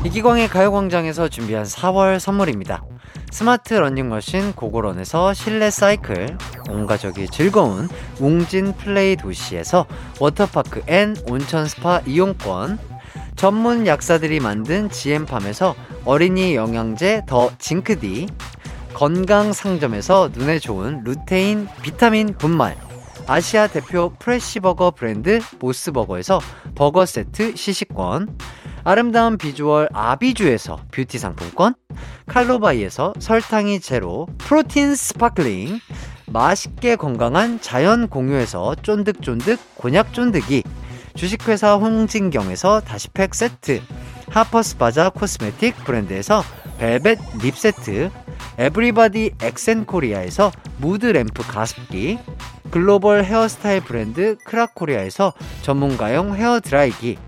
[0.05, 2.83] 이기광의 가요광장에서 준비한 4월 선물입니다.
[3.31, 6.37] 스마트 러닝머신 고고런에서 실내 사이클,
[6.71, 7.89] 온 가족이 즐거운
[8.21, 9.87] 웅진 플레이 도시에서
[10.21, 12.79] 워터파크 and 온천 스파 이용권,
[13.37, 18.27] 전문 약사들이 만든 지엠팜에서 어린이 영양제 더 징크디,
[18.95, 22.77] 건강 상점에서 눈에 좋은 루테인 비타민 분말.
[23.27, 26.41] 아시아 대표 fresh 버거 브랜드 모스버거에서
[26.75, 28.39] 버거 세트 시식권.
[28.85, 31.75] 아름다운 비주얼 아비주에서 뷰티 상품권.
[32.27, 35.79] 칼로바이에서 설탕이 제로 프로틴 sparkling.
[36.27, 40.63] 맛있게 건강한 자연 공유에서 쫀득쫀득 곤약 쫀득이.
[41.15, 43.81] 주식회사 홍진경에서 다시팩 세트.
[44.31, 46.43] 하퍼스 바자 cosmetic 브랜드에서
[46.83, 48.11] 벨벳 lip 세트
[48.59, 52.19] 에브리바디 엑센코리아에서 무드램프 가습기
[52.73, 57.19] 글로벌 헤어스타일 브랜드 크라코리아에서 전문가용 헤어드라이기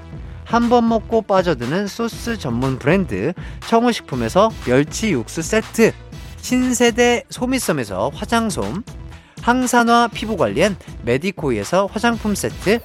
[0.45, 3.33] 한 번 먹고 빠져드는 소스 전문 브랜드
[3.69, 5.93] 청우식품에서 멸치 육수 세트
[6.40, 8.83] 신세대 소미섬에서 화장솜,
[9.40, 12.81] 항산화 피부관리엔 메디코이에서 화장품 세트,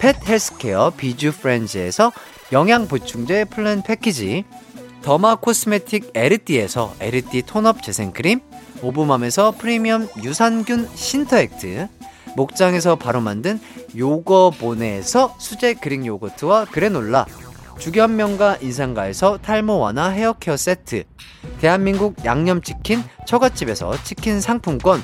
[0.00, 2.12] pet healthcare 비주 프렌즈에서
[2.52, 4.44] 영양보충제 플랜 패키지,
[5.02, 8.40] derma cosmetic 에르띠에서 에르띠 tone-up 재생크림,
[8.82, 11.88] 오브맘에서 프리미엄 유산균 신터액트,
[12.36, 13.58] 목장에서 바로 만든
[13.96, 17.26] 요거보네에서 수제 Greek yogurt와 granola,
[17.78, 21.04] 주견명가 인상가에서 탈모 완화 헤어 케어 세트,
[21.60, 25.02] 대한민국 양념치킨 처갓집에서 치킨 상품권,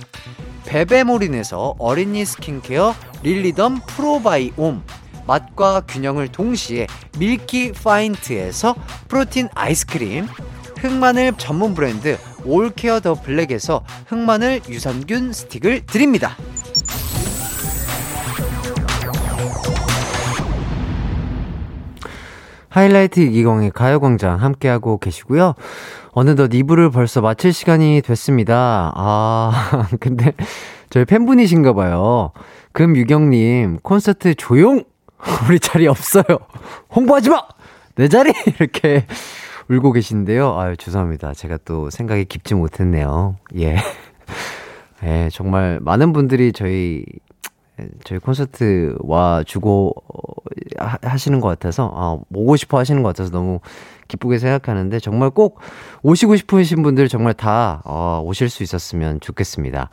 [0.67, 4.83] 베베모린에서 어린이 스킨케어 릴리덤 프로바이옴,
[5.27, 6.87] 맛과 균형을 동시에
[7.19, 8.75] 밀키 파인트에서
[9.09, 10.27] 프로틴 아이스크림,
[10.79, 16.37] 흑마늘 전문 브랜드 올케어 더 블랙에서 흑마늘 유산균 스틱을 드립니다.
[22.69, 25.55] 하이라이트 이기광의 가요광장 함께하고 계시고요.
[26.11, 28.93] 어느덧 2부를 벌써 마칠 시간이 됐습니다.
[28.97, 30.33] 아, 근데
[30.91, 32.33] 저희 팬분이신가 봐요.
[32.73, 34.83] 금유경님, 콘서트 조용!
[35.49, 36.25] 우리 자리 없어요.
[36.95, 37.43] 홍보하지 마!
[37.97, 38.33] 내 자리!
[38.59, 39.07] 이렇게
[39.69, 40.59] 울고 계신데요.
[40.59, 41.35] 아유, 죄송합니다.
[41.35, 43.37] 제가 또 생각이 깊지 못했네요.
[43.59, 43.79] 예.
[45.05, 47.05] 예, 정말 많은 분들이 저희
[48.05, 50.21] 저희 콘서트 와 주고 어,
[51.03, 53.61] 하시는 것 같아서 아, 오고 싶어 하시는 것 같아서 너무
[54.07, 55.59] 기쁘게 생각하는데 정말 꼭
[56.03, 59.91] 오시고 싶으신 분들 정말 다 어, 오실 수 있었으면 좋겠습니다.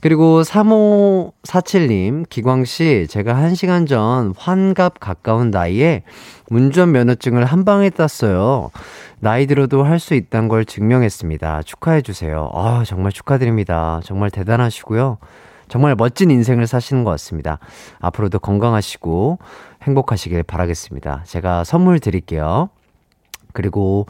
[0.00, 6.04] 그리고 3547님, 기광씨, 제가 1시간 전 환갑 가까운 나이에
[6.48, 8.70] 운전면허증을 한 방에 땄어요.
[9.18, 11.62] 나이 들어도 할 수 있다는 걸 증명했습니다.
[11.64, 12.50] 축하해주세요.
[12.54, 14.00] 아, 정말 축하드립니다.
[14.02, 15.18] 정말 대단하시고요.
[15.68, 17.58] 정말 멋진 인생을 사시는 것 같습니다.
[18.00, 19.38] 앞으로도 건강하시고
[19.82, 21.24] 행복하시길 바라겠습니다.
[21.26, 22.70] 제가 선물 드릴게요.
[23.52, 24.06] 그리고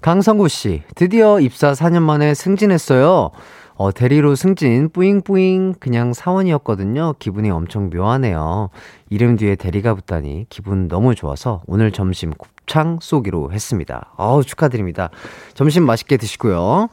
[0.00, 3.32] 강성구 씨, 드디어 입사 4년 만에 승진했어요.
[3.78, 7.14] 어, 대리로 승진, 뿌잉뿌잉, 그냥 사원이었거든요.
[7.18, 8.70] 기분이 엄청 묘하네요.
[9.10, 14.12] 이름 뒤에 대리가 붙다니 기분 너무 좋아서 오늘 점심 곱창 쏘기로 했습니다.
[14.16, 15.10] 어우, 축하드립니다.
[15.54, 16.88] 점심 맛있게 드시고요.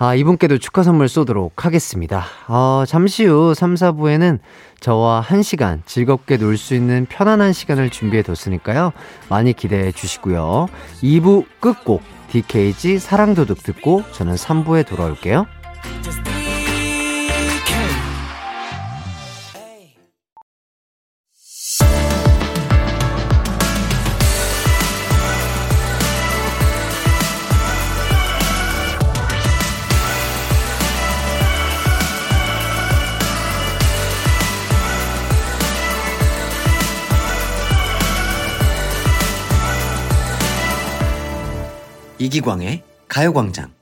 [0.00, 2.22] 아, 이분께도 축하 선물 쏘도록 하겠습니다.
[2.48, 4.38] 어, 잠시 후 3, 4부에는
[4.80, 8.92] 저와 1시간 즐겁게 놀 수 있는 편안한 시간을 준비해 뒀으니까요.
[9.30, 10.68] 많이 기대해 주시고요.
[11.02, 15.46] 2부 끝곡 DKG 사랑도둑 듣고 저는 3부에 돌아올게요.
[42.18, 43.77] 이기광의 가요광장.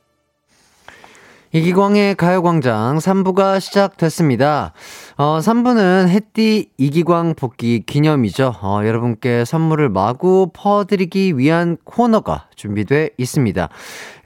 [1.56, 4.74] 이기광의 가요광장 3부가 시작됐습니다.
[5.16, 8.56] 어, 3부는 햇띠 이기광 복귀 기념이죠.
[8.60, 13.70] 어, 여러분께 선물을 마구 퍼드리기 위한 코너가 준비돼 있습니다.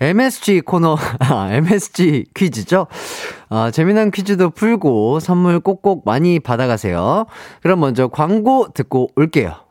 [0.01, 2.89] MSG 코너, 아, MSG 퀴즈죠.
[3.49, 7.27] 어, 재미난 퀴즈도 풀고 선물 꼭꼭 많이 받아가세요.
[7.63, 9.70] 그럼 먼저 광고 듣고 올게요.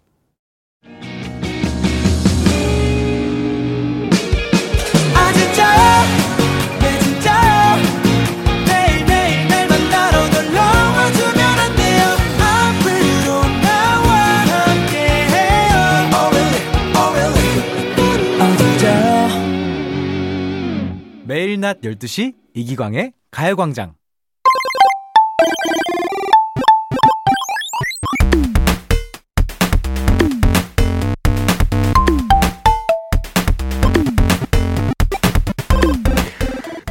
[21.59, 23.93] 매일 낮 12시 이기광의 가요광장.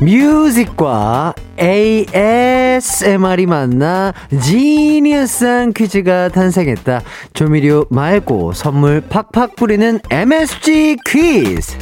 [0.00, 7.02] 뮤직과 ASMR이 만나 지니어스한 퀴즈가 탄생했다.
[7.32, 11.76] 조미료 말고 선물 팍팍 뿌리는 MSG 퀴즈.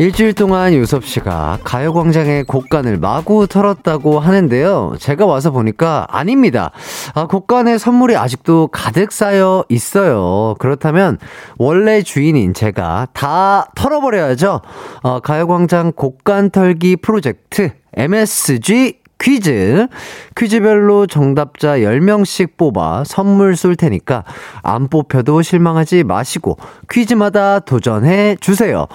[0.00, 4.94] 일주일 동안 유섭 씨가 가요광장의 곡간을 마구 털었다고 하는데요.
[4.98, 6.70] 제가 와서 보니까 아닙니다.
[7.12, 10.54] 아, 곡간에 선물이 아직도 가득 쌓여 있어요.
[10.58, 11.18] 그렇다면
[11.58, 14.62] 원래 주인인 제가 다 털어버려야죠.
[15.02, 19.86] 어, 가요광장 곡간 털기 프로젝트 MSG 퀴즈.
[20.34, 24.24] 퀴즈별로 정답자 10명씩 뽑아 선물 쏠 테니까
[24.62, 26.56] 안 뽑혀도 실망하지 마시고
[26.90, 28.86] 퀴즈마다 도전해 주세요.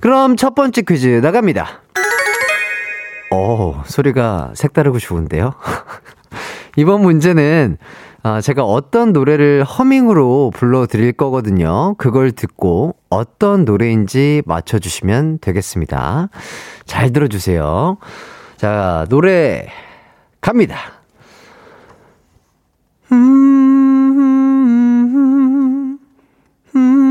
[0.00, 1.82] 그럼 첫 번째 퀴즈 나갑니다.
[3.32, 5.54] 오, 소리가 색다르고 좋은데요?
[6.76, 7.78] 이번 문제는
[8.24, 11.94] 아, 제가 어떤 노래를 허밍으로 불러드릴 거거든요.
[11.98, 16.28] 그걸 듣고 어떤 노래인지 맞춰주시면 되겠습니다.
[16.86, 17.96] 잘 들어주세요.
[18.62, 19.66] 자, 노래
[20.40, 21.02] 갑니다.
[23.10, 23.18] 음,
[26.76, 27.04] 음,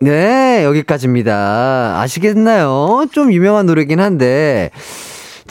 [0.00, 2.00] 네, 여기까지입니다.
[2.00, 3.04] 아시겠나요?
[3.12, 4.70] 좀 유명한 노래긴 한데,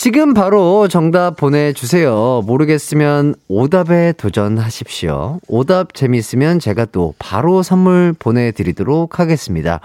[0.04, 2.44] 지금 바로 정답 보내주세요.
[2.46, 5.40] 모르겠으면 오답에 도전하십시오.
[5.48, 9.80] 오답 재밌으면 제가 또 바로 선물 보내드리도록 하겠습니다.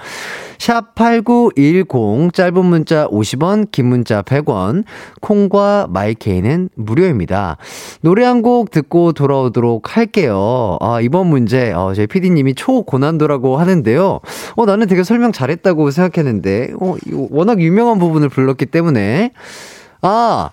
[0.58, 4.82] 샵 8910, 짧은 문자 50원, 긴 문자 100원,
[5.20, 7.56] 콩과 마이케이는 무료입니다.
[8.00, 10.78] 노래 한 곡 듣고 돌아오도록 할게요.
[10.80, 14.18] 아, 이번 문제, 어, 저희 PD님이 초고난도라고 하는데요.
[14.56, 16.96] 어, 나는 되게 설명 잘했다고 생각했는데, 어,
[17.30, 19.30] 워낙 유명한 부분을 불렀기 때문에,
[20.02, 20.50] 아,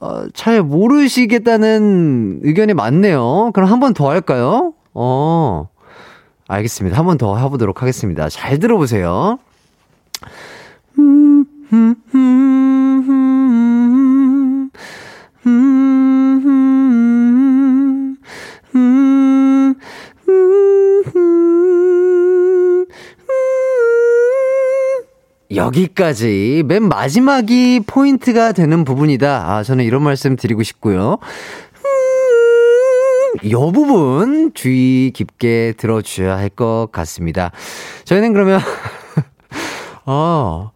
[0.00, 3.50] 어, 잘 모르시겠다는 의견이 많네요.
[3.54, 4.74] 그럼 한 번 더 할까요?
[4.94, 5.68] 어,
[6.48, 6.98] 알겠습니다.
[6.98, 8.28] 한 번 더 해보도록 하겠습니다.
[8.28, 9.38] 잘 들어보세요.
[10.98, 13.06] 음, 음, 음, 음,
[25.56, 29.50] 여기까지 맨 마지막이 포인트가 되는 부분이다.
[29.50, 31.18] 아, 저는 이런 말씀 드리고 싶고요.
[33.42, 37.50] 이 부분 주의 깊게 들어주셔야 할 것 같습니다.
[38.04, 38.60] 저희는 그러면,
[40.06, 40.70] 아,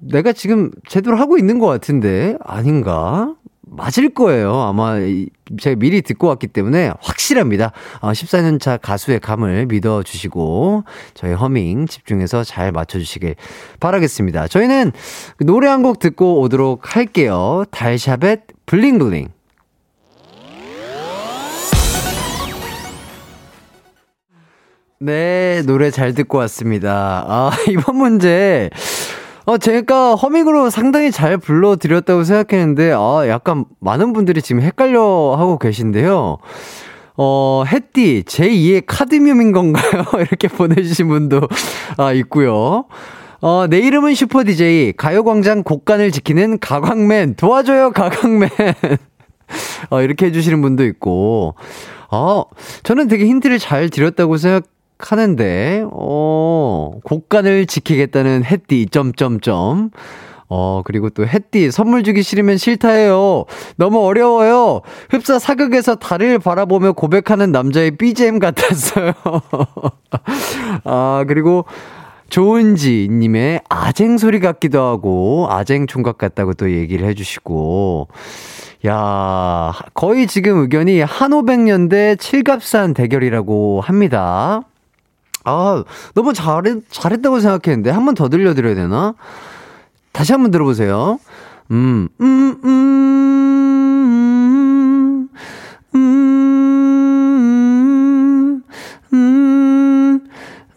[0.00, 3.34] 내가 지금 제대로 하고 있는 것 같은데, 아닌가?
[3.74, 4.60] 맞을 거예요.
[4.60, 4.96] 아마
[5.60, 7.72] 제가 미리 듣고 왔기 때문에 확실합니다.
[8.00, 13.34] 14년차 어, 가수의 감을 믿어주시고 저희 허밍 집중해서 잘 맞춰주시길
[13.80, 14.48] 바라겠습니다.
[14.48, 14.92] 저희는
[15.40, 17.64] 노래 한 곡 듣고 오도록 할게요.
[17.72, 19.28] 달샤벳 블링블링.
[25.00, 27.24] 네, 노래 잘 듣고 왔습니다.
[27.26, 28.70] 아, 이번 문제.
[29.44, 36.38] 어, 제가 허밍으로 상당히 잘 불러드렸다고 생각했는데, 아, 약간 많은 분들이 지금 헷갈려 하고 계신데요.
[37.16, 40.04] 어, 햇띠, 제2의 카드뮴인 건가요?
[40.20, 41.40] 이렇게 보내주신 분도,
[41.96, 42.84] 아, 있고요.
[43.40, 48.48] 어, 내 이름은 슈퍼DJ, 가요광장 곡간을 지키는 가광맨, 도와줘요, 가광맨.
[49.90, 51.56] 어, 이렇게 해주시는 분도 있고,
[52.12, 52.44] 어,
[52.84, 54.64] 저는 되게 힌트를 잘 드렸다고 생각,
[55.10, 59.90] 하는데, 어, 곡간을 지키겠다는 햇띠, 점점점.
[60.54, 63.46] 어, 그리고 또 햇띠, 선물 주기 싫으면 싫다해요.
[63.76, 64.82] 너무 어려워요.
[65.08, 69.12] 흡사 사극에서 달을 바라보며 고백하는 남자의 BGM 같았어요.
[70.84, 71.64] 아, 그리고,
[72.28, 78.08] 조은지님의 아쟁 소리 같기도 하고, 아쟁 총각 같다고 또 얘기를 해주시고,
[78.86, 84.62] 야 거의 지금 의견이 한오백년대 칠갑산 대결이라고 합니다.
[85.44, 85.84] 아,
[86.14, 89.14] 너무 잘했, 잘했다고 생각했는데, 한 번 더 들려드려야 되나?
[90.12, 91.18] 다시 한 번 들어보세요.
[91.70, 92.68] 음, 음, 음,
[95.94, 98.62] 음, 음,
[99.12, 100.20] 음,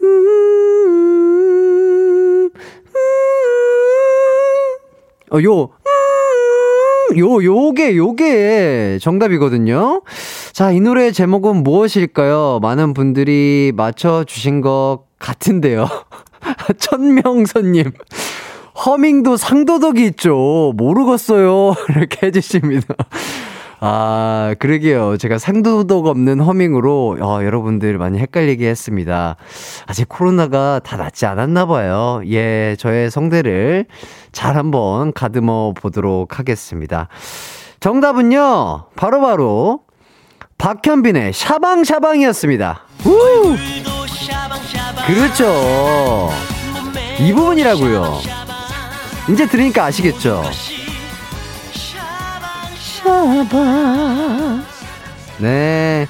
[0.02, 2.50] 음,
[5.32, 5.70] 어, 요,
[7.18, 10.02] 요, 요게, 요게 정답이거든요.
[10.52, 12.60] 자, 이 노래의 제목은 무엇일까요?
[12.62, 15.88] 많은 분들이 맞춰주신 것 같은데요.
[16.78, 17.92] 천명선님.
[18.84, 20.72] 허밍도 상도덕이 있죠.
[20.76, 21.74] 모르겠어요.
[21.96, 22.94] 이렇게 해주십니다.
[23.80, 25.16] 아, 그러게요.
[25.18, 29.36] 제가 상도덕 없는 허밍으로, 어, 여러분들 많이 헷갈리게 했습니다.
[29.86, 32.22] 아직 코로나가 다 낫지 않았나 봐요.
[32.26, 33.86] 예, 저의 성대를
[34.32, 37.08] 잘 한번 가듬어 보도록 하겠습니다.
[37.80, 39.80] 정답은요, 바로바로 바로
[40.58, 42.80] 박현빈의 샤방샤방이었습니다.
[43.04, 43.56] 우!
[45.06, 46.30] 그렇죠.
[47.20, 48.18] 이 부분이라고요.
[49.30, 50.42] 이제 들으니까 아시겠죠?
[53.06, 54.62] 샤방.
[55.40, 56.06] 네.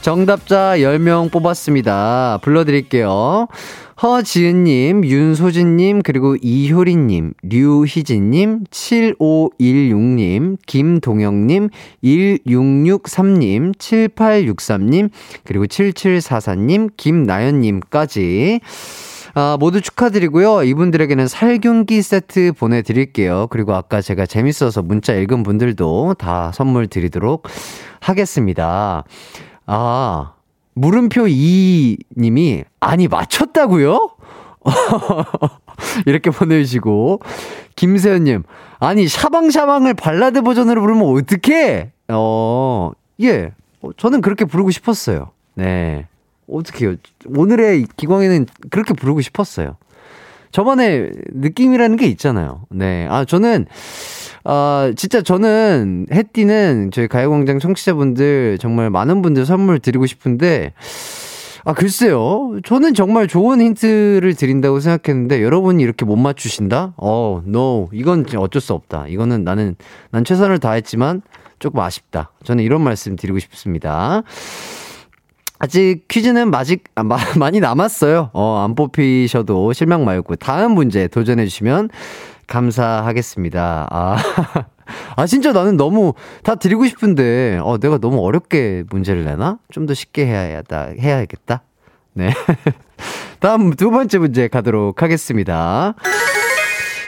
[0.00, 2.40] 정답자 10명 뽑았습니다.
[2.42, 3.46] 불러드릴게요.
[4.02, 11.68] 허지은님, 윤소진님, 그리고 이효리님, 류희진님, 7516님, 김동영님,
[12.02, 15.10] 1663님, 7863님,
[15.44, 18.60] 그리고 7744님, 김나연님까지.
[19.34, 20.64] 아, 모두 축하드리고요.
[20.64, 23.46] 이분들에게는 살균기 세트 보내드릴게요.
[23.50, 27.48] 그리고 아까 제가 재밌어서 문자 읽은 분들도 다 선물 드리도록
[28.00, 29.04] 하겠습니다.
[29.66, 30.32] 아,
[30.74, 34.10] 물음표 2님이, 아니, 맞췄다고요?
[36.06, 37.20] 이렇게 보내주시고,
[37.76, 38.42] 김세현님,
[38.80, 41.92] 아니, 샤방샤방을 발라드 버전으로 부르면 어떡해?
[42.08, 42.90] 어,
[43.22, 43.52] 예.
[43.80, 45.30] 어, 저는 그렇게 부르고 싶었어요.
[45.54, 46.06] 네.
[46.48, 46.96] 어떡해요.
[47.26, 49.76] 오늘의 기광에는 그렇게 부르고 싶었어요.
[50.52, 52.62] 저만의 느낌이라는 게 있잖아요.
[52.70, 53.06] 네.
[53.08, 53.66] 아, 저는,
[54.44, 60.74] 아, 진짜 저는 해띠는 저희 가요광장 청취자분들 정말 많은 분들 선물 드리고 싶은데,
[61.64, 62.58] 아, 글쎄요.
[62.64, 66.94] 저는 정말 좋은 힌트를 드린다고 생각했는데, 여러분이 이렇게 못 맞추신다?
[66.96, 67.88] 어, no.
[67.92, 69.06] 이건 어쩔 수 없다.
[69.08, 69.76] 이거는 나는,
[70.10, 71.22] 난 최선을 다했지만,
[71.60, 72.32] 조금 아쉽다.
[72.42, 74.22] 저는 이런 말씀 드리고 싶습니다.
[75.62, 78.30] 아직 퀴즈는 마직, 아, 마, 많이 남았어요.
[78.32, 81.88] 어, 안 뽑히셔도 실망 말고 다음 문제 도전해 주시면
[82.48, 83.86] 감사하겠습니다.
[83.88, 84.16] 아,
[85.14, 89.58] 아, 진짜 나는 너무 다 드리고 싶은데, 어, 내가 너무 어렵게 문제를 내나?
[89.70, 90.60] 좀 더 쉽게 해야,
[91.00, 91.62] 해야겠다.
[92.14, 92.30] 네.
[93.38, 95.94] 다음 두 번째 문제 가도록 하겠습니다.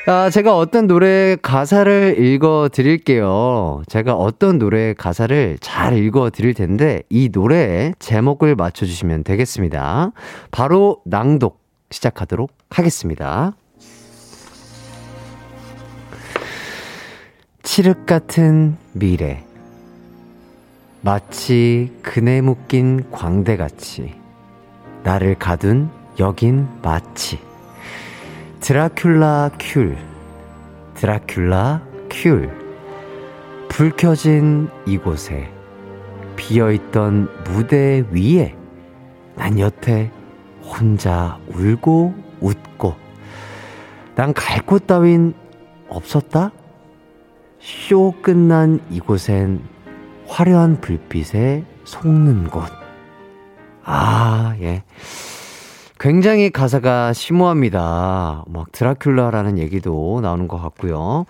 [0.06, 3.82] 아, 제가 어떤 노래 가사를 읽어 드릴게요.
[3.88, 10.12] 제가 어떤 노래 가사를 잘 읽어 드릴 텐데, 이 노래의 제목을 맞춰 주시면 되겠습니다.
[10.50, 11.58] 바로 낭독
[11.90, 13.54] 시작하도록 하겠습니다.
[17.62, 19.42] 칠흑 같은 미래.
[21.00, 24.12] 마치 그네 묶인 광대같이.
[25.02, 25.88] 나를 가둔
[26.18, 27.38] 여긴 마치.
[28.64, 29.94] 드라큘라 큘,
[30.94, 32.50] 드라큘라 큘.
[33.68, 35.52] 불 켜진 이곳에,
[36.36, 38.56] 비어있던 무대 위에,
[39.36, 40.10] 난 여태
[40.62, 42.94] 혼자 울고 웃고,
[44.14, 45.34] 난 갈 곳 따윈
[45.90, 46.50] 없었다?
[47.60, 49.60] 쇼 끝난 이곳엔
[50.26, 52.64] 화려한 불빛에 속는 곳.
[53.82, 54.82] 아, 예.
[56.04, 58.44] 굉장히 가사가 심오합니다.
[58.46, 61.24] 막 드라큘라라는 얘기도 나오는 것 같고요.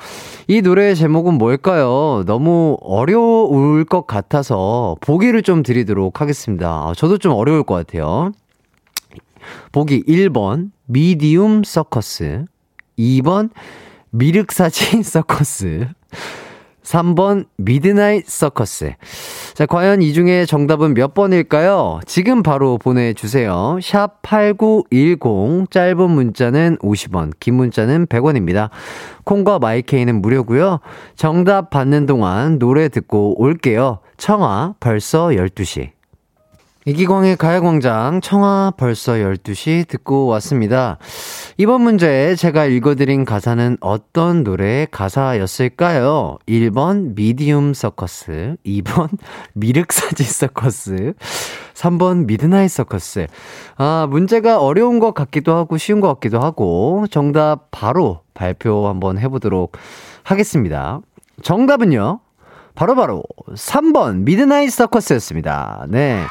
[0.48, 2.24] 이 노래의 제목은 뭘까요?
[2.26, 6.68] 너무 어려울 것 같아서 보기를 좀 드리도록 하겠습니다.
[6.68, 8.32] 아, 저도 좀 어려울 것 같아요.
[9.70, 12.44] 보기 1번 미디움 서커스
[12.98, 13.50] 2번
[14.10, 15.86] 미륵사지 서커스
[16.84, 18.92] 3번 Midnight Circus.
[19.54, 22.00] 자, 과연 이 중에 정답은 몇 번일까요?
[22.06, 23.78] 지금 바로 보내주세요.
[23.82, 28.70] 샵 8910, 짧은 문자는 50원, 긴 문자는 100원입니다.
[29.24, 30.80] 콩과 마이케이는 무료고요
[31.16, 34.00] 정답 받는 동안 노래 듣고 올게요.
[34.18, 35.93] 청아, 벌써 12시.
[36.86, 40.98] 이기광의 가요광장 청아 벌써 12시 듣고 왔습니다.
[41.56, 46.36] 이번 문제 제가 읽어드린 가사는 어떤 노래의 가사였을까요?
[46.46, 49.08] 1번 Medium Circus, 2번
[49.54, 51.14] 미륵사지 서커스,
[51.72, 53.28] 3번 Midnight Circus.
[53.78, 59.78] 아, 문제가 어려운 것 같기도 하고 쉬운 것 같기도 하고 정답 바로 발표 한번 해보도록
[60.22, 61.00] 하겠습니다.
[61.40, 62.20] 정답은요?
[62.74, 65.86] 바로바로 바로 3번 Midnight Circus였습니다.
[65.88, 66.24] 네.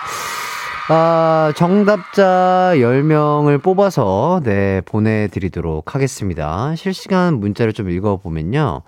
[0.90, 6.76] 아, 정답자 10명을 뽑아서, 네, 보내드리도록 하겠습니다.
[6.76, 8.82] 실시간 문자를 좀 읽어보면요.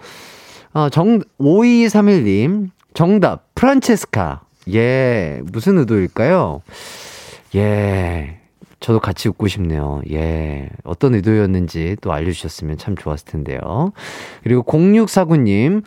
[0.73, 4.41] 아, 정, 5231님, 정답, 프란체스카.
[4.73, 6.61] 예, 무슨 의도일까요?
[7.55, 8.39] 예,
[8.81, 10.01] 저도 같이 웃고 싶네요.
[10.11, 13.93] 예, 어떤 의도였는지 또 알려주셨으면 참 좋았을 텐데요.
[14.43, 15.83] 그리고 0649님,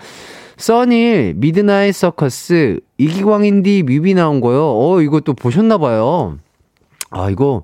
[0.59, 4.77] 써니힐, Midnight Circus, 이기광인디 뮤비 나온 거요.
[4.77, 6.39] 어, 이거 또 보셨나봐요.
[7.11, 7.63] 아, 이거,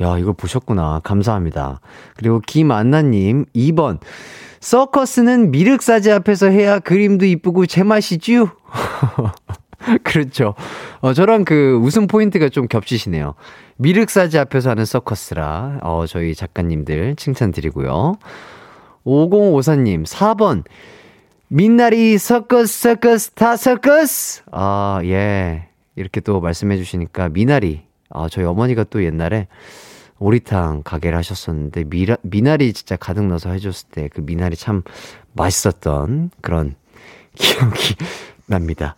[0.00, 1.02] 야, 이걸 보셨구나.
[1.04, 1.80] 감사합니다.
[2.16, 3.98] 그리고 김안나님, 2번.
[4.60, 8.48] 서커스는 미륵사지 앞에서 해야 그림도 이쁘고 제맛이쥬?
[10.02, 10.54] 그렇죠.
[11.00, 13.34] 어, 저랑 그 웃음 포인트가 좀 겹치시네요.
[13.76, 18.16] 미륵사지 앞에서 하는 서커스라, 어, 저희 작가님들 칭찬드리고요.
[19.04, 20.64] 5054님, 4번.
[21.48, 28.84] 민나리 서커스 서커스 다 서커스 아 예 이렇게 또 말씀해 주시니까 미나리 아 저희 어머니가
[28.84, 29.46] 또 옛날에
[30.18, 34.82] 오리탕 가게를 하셨었는데 미라, 미나리 진짜 가득 넣어서 해줬을 때 그 미나리 참
[35.34, 36.74] 맛있었던 그런
[37.34, 37.96] 기억이
[38.46, 38.96] 납니다.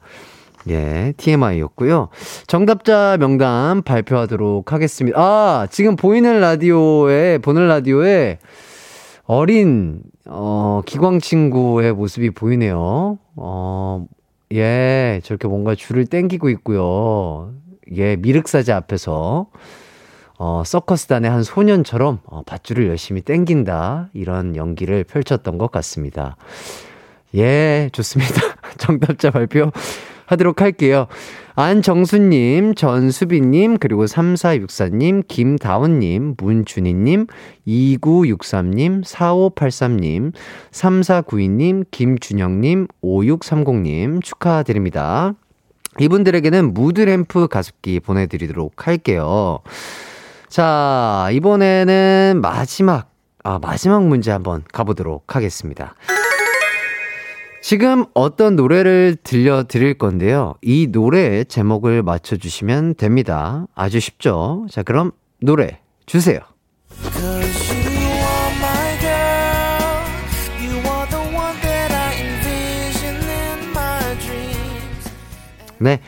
[0.69, 2.09] 예, TMI였고요.
[2.49, 5.17] 정답자 명단 발표하도록 하겠습니다.
[5.19, 8.39] 아, 지금 보이는 라디오에, 보는 라디오에
[9.25, 13.19] 어린 어, 기광 친구의 모습이 보이네요.
[13.37, 14.07] 어,
[14.53, 17.53] 예, 저렇게 뭔가 줄을 땡기고 있고요.
[17.95, 19.47] 예, 미륵사지 앞에서,
[20.39, 24.11] 어, 서커스단의 한 소년처럼, 어, 밧줄을 열심히 땡긴다.
[24.13, 26.37] 이런 연기를 펼쳤던 것 같습니다.
[27.35, 28.35] 예, 좋습니다.
[28.79, 29.71] 정답자 발표
[30.27, 31.07] 하도록 할게요.
[31.55, 37.27] 안정수님, 전수빈님, 그리고 3464님, 김다운님, 문준희님,
[37.67, 40.33] 2963님, 4583님,
[40.71, 45.35] 3492님, 김준영님, 5630님 축하드립니다.
[45.99, 49.61] 이분들에게는 무드램프 가습기 보내드리도록 할게요.
[50.49, 53.11] 자, 이번에는 마지막,
[53.45, 55.95] 아, 마지막 문제 한번 가보도록 하겠습니다.
[57.69, 60.55] 지금 어떤 노래를 들려드릴 건데요.
[60.63, 63.67] 이 노래의 제목을 맞춰주시면 됩니다.
[63.75, 64.69] 아주 쉽죠?
[64.71, 65.11] 자, 그럼
[65.41, 66.39] 노래 주세요.
[75.79, 76.01] 네.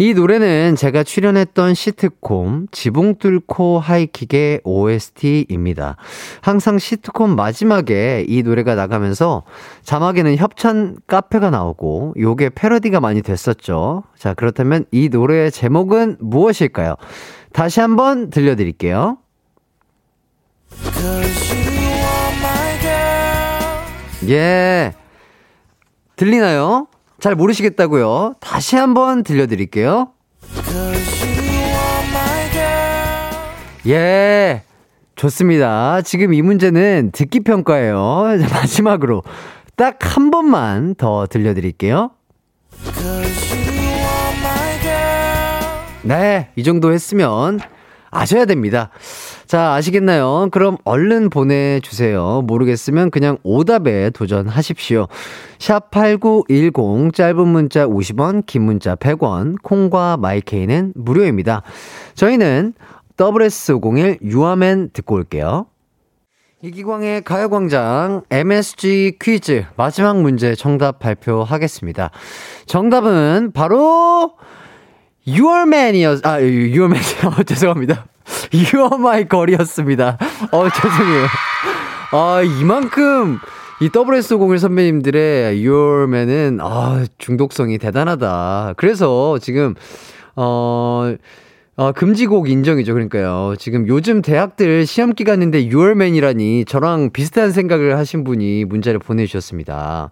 [0.00, 5.96] 이 노래는 제가 출연했던 시트콤 지붕 뚫고 하이킥의 OST입니다.
[6.40, 9.42] 항상 시트콤 마지막에 이 노래가 나가면서
[9.82, 14.04] 자막에는 협찬 카페가 나오고 요게 패러디가 많이 됐었죠.
[14.16, 16.94] 자, 그렇다면 이 노래의 제목은 무엇일까요?
[17.52, 19.18] 다시 한번 들려드릴게요.
[24.30, 24.94] 예.
[26.16, 26.86] 들리나요?
[27.20, 28.34] 잘 모르시겠다고요?
[28.40, 30.08] 다시 한번 들려드릴게요.
[33.86, 34.62] 예.
[35.16, 36.00] 좋습니다.
[36.02, 38.38] 지금 이 문제는 듣기 평가예요.
[38.52, 39.22] 마지막으로
[39.76, 42.10] 딱 한 번만 더 들려드릴게요.
[46.02, 47.60] 네, 이 정도 했으면
[48.10, 48.90] 아셔야 됩니다.
[49.50, 50.46] 자, 아시겠나요?
[50.52, 52.42] 그럼 얼른 보내주세요.
[52.46, 55.08] 모르겠으면 그냥 오답에 도전하십시오.
[55.58, 61.64] 샵 8910, 짧은 문자 50원, 긴 문자 100원, 콩과 마이케이는 무료입니다.
[62.14, 62.74] 저희는
[63.16, 65.66] WS501 유아맨 듣고 올게요.
[66.62, 72.12] 이기광의 가요광장 MSG 퀴즈 마지막 문제 정답 발표하겠습니다.
[72.66, 74.34] 정답은 바로
[75.26, 77.42] 유얼맨이었, 아, 유얼맨이요.
[77.48, 78.06] 죄송합니다.
[78.54, 80.18] Are my girl이었습니다.
[80.52, 81.26] 어, 죄송해요.
[82.12, 83.38] 아, 이만큼
[83.80, 88.74] 이 WS501 선배님들의 Your Man은 아, 중독성이 대단하다.
[88.76, 89.74] 그래서 지금
[90.36, 91.14] 어
[91.80, 92.92] 어, 금지곡 인정이죠.
[92.92, 93.54] 그러니까요.
[93.58, 100.10] 지금 요즘 대학들 시험 기간인데 6월맨이라니 저랑 비슷한 생각을 하신 분이 문자를 보내주셨습니다.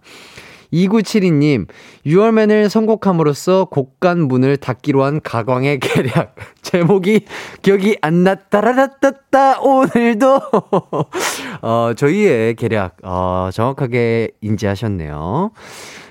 [0.73, 1.67] 2972님,
[2.05, 6.35] U R Man을 선곡함으로써 곡간 문을 닫기로 한 가광의 계략.
[6.61, 7.25] 제목이
[7.61, 10.41] 기억이 안 났다라라따따, 오늘도.
[11.61, 15.51] 어, 저희의 계략, 어, 정확하게 인지하셨네요.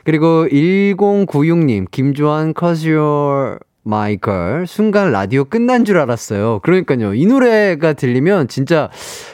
[0.05, 3.59] 그리고 1096님, 김조한 Cause
[3.89, 4.67] You're My Girl.
[4.67, 6.61] 순간 라디오 끝난 줄 알았어요.
[6.61, 7.15] 그러니까요.
[7.15, 8.91] 이 노래가 들리면 진짜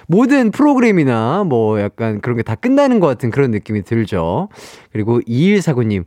[0.07, 4.49] 모든 프로그램이나 뭐 약간 그런 게 다 끝나는 것 같은 그런 느낌이 들죠.
[4.93, 6.05] 그리고 2149님.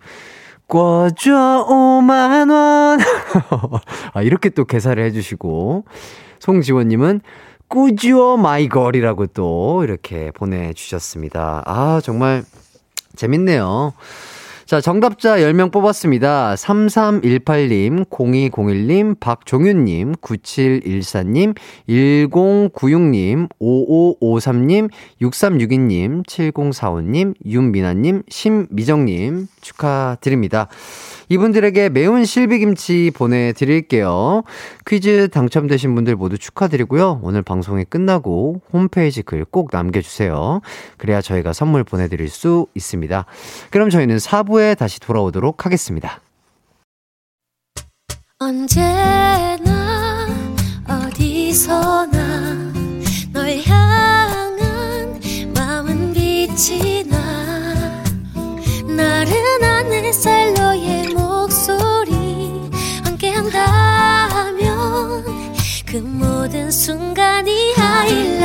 [0.67, 2.99] 꿔줘 5만원.
[4.13, 5.85] 아, 이렇게 또 개사를 해주시고.
[6.39, 7.21] 송지원님은
[7.69, 11.63] 꾸지오 my girl이라고 또 이렇게 보내주셨습니다.
[11.65, 12.43] 아, 정말
[13.15, 13.93] 재밌네요.
[14.68, 16.55] 자, 정답자 10명 뽑았습니다.
[16.55, 21.55] 3318님, 0201님, 박종윤님, 9714님,
[21.88, 24.89] 1096님, 5553님,
[25.22, 30.68] 6362님, 7045님, 윤미나님, 심미정님 축하드립니다.
[31.30, 34.43] 이분들에게 매운 실비김치 보내드릴게요.
[34.88, 37.19] 퀴즈 당첨되신 분들 모두 축하드리고요.
[37.23, 40.61] 오늘 방송이 끝나고 홈페이지 글 꼭 남겨주세요.
[40.97, 43.25] 그래야 저희가 선물 보내드릴 수 있습니다.
[43.71, 46.19] 그럼 저희는 4부에 다시 돌아오도록 하겠습니다.
[48.39, 50.28] 언제나
[50.88, 52.73] 어디서나
[53.34, 55.19] 널 향한
[55.55, 58.03] 마음은 빛이 나
[58.86, 60.53] 나른한 햇살
[65.97, 68.37] 그 모든 순간이 하이라이트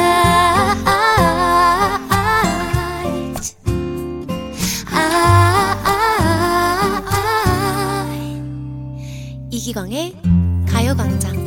[9.51, 10.17] 이기광의
[10.67, 11.43] 가요광장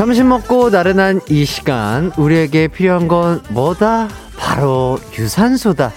[0.00, 4.08] 점심 먹고 나른한 이 시간 우리에게 필요한 건 뭐다?
[4.34, 5.92] 바로 유산소다.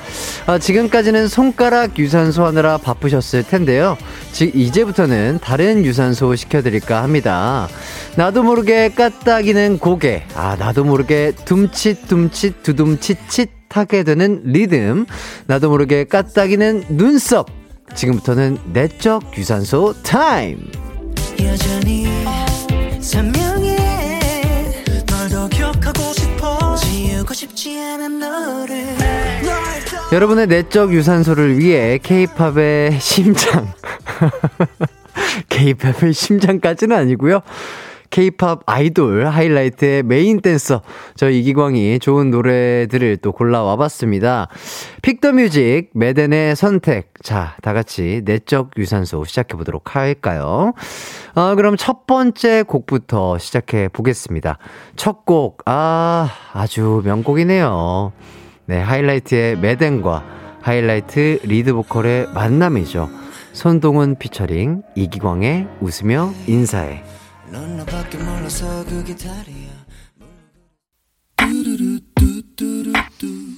[0.45, 3.95] 아, 지금까지는 손가락 유산소 하느라 바쁘셨을 텐데요.
[4.33, 7.69] 즉 이제부터는 다른 유산소 시켜드릴까 합니다.
[8.17, 15.05] 나도 모르게 까딱이는 고개, 아 나도 모르게 둠칫둠칫 두둠칫칫 하게 되는 리듬,
[15.47, 17.47] 나도 모르게 까딱이는 눈썹.
[17.95, 20.59] 지금부터는 내적 유산소 타임.
[30.11, 33.73] 여러분의 내적 유산소를 위해 케이팝의 심장.
[35.49, 37.41] 케이팝의 심장까지는 아니고요.
[38.13, 40.83] 케이팝 아이돌 하이라이트의 메인 댄서
[41.15, 44.49] 저 이기광이 좋은 노래들을 또 골라와 봤습니다.
[45.01, 47.11] Pick the Music 메댄의 선택.
[47.23, 50.73] 자, 다 같이 내적 유산소 시작해 보도록 할까요?
[51.33, 54.59] 아, 그럼 첫 번째 곡부터 시작해 보겠습니다.
[54.95, 55.63] 첫 곡.
[55.65, 58.13] 아, 아주 명곡이네요.
[58.67, 60.23] 네, 하이라이트의 메댄과
[60.61, 63.09] 하이라이트 리드 보컬의 만남이죠.
[63.53, 67.03] 손동훈 피처링 이기광의 웃으며 인사해.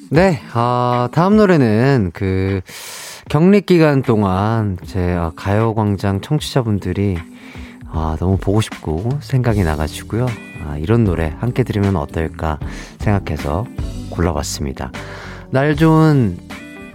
[0.10, 2.60] 네, 아, 다음 노래는 그
[3.30, 7.18] 격리 기간 동안 제 가요광장 청취자분들이
[7.88, 10.28] 아, 너무 보고 싶고 생각이 나가지고요.
[10.66, 12.60] 아, 이런 노래 함께 들으면 어떨까
[13.00, 13.66] 생각해서
[14.10, 14.91] 골라봤습니다.
[15.52, 16.38] 날 좋은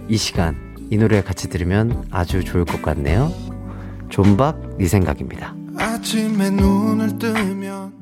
[0.07, 3.31] 이 시간, 이 노래 같이 들으면 아주 좋을 것 같네요.
[4.09, 5.60] 존박, 네 생각입니다.
[5.77, 8.01] 아침에 눈을 뜨면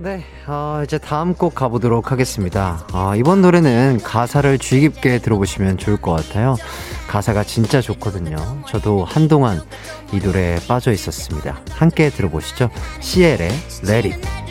[0.00, 2.84] 네, 어, 이제 다음 곡 가보도록 하겠습니다.
[2.92, 6.56] 어, 이번 노래는 가사를 주의 깊게 들어보시면 좋을 것 같아요.
[7.08, 8.36] 가사가 진짜 좋거든요.
[8.66, 9.62] 저도 한동안
[10.12, 11.60] 이 노래에 빠져 있었습니다.
[11.70, 12.70] 함께 들어보시죠.
[13.00, 13.50] 시엘의
[13.88, 14.43] Let It.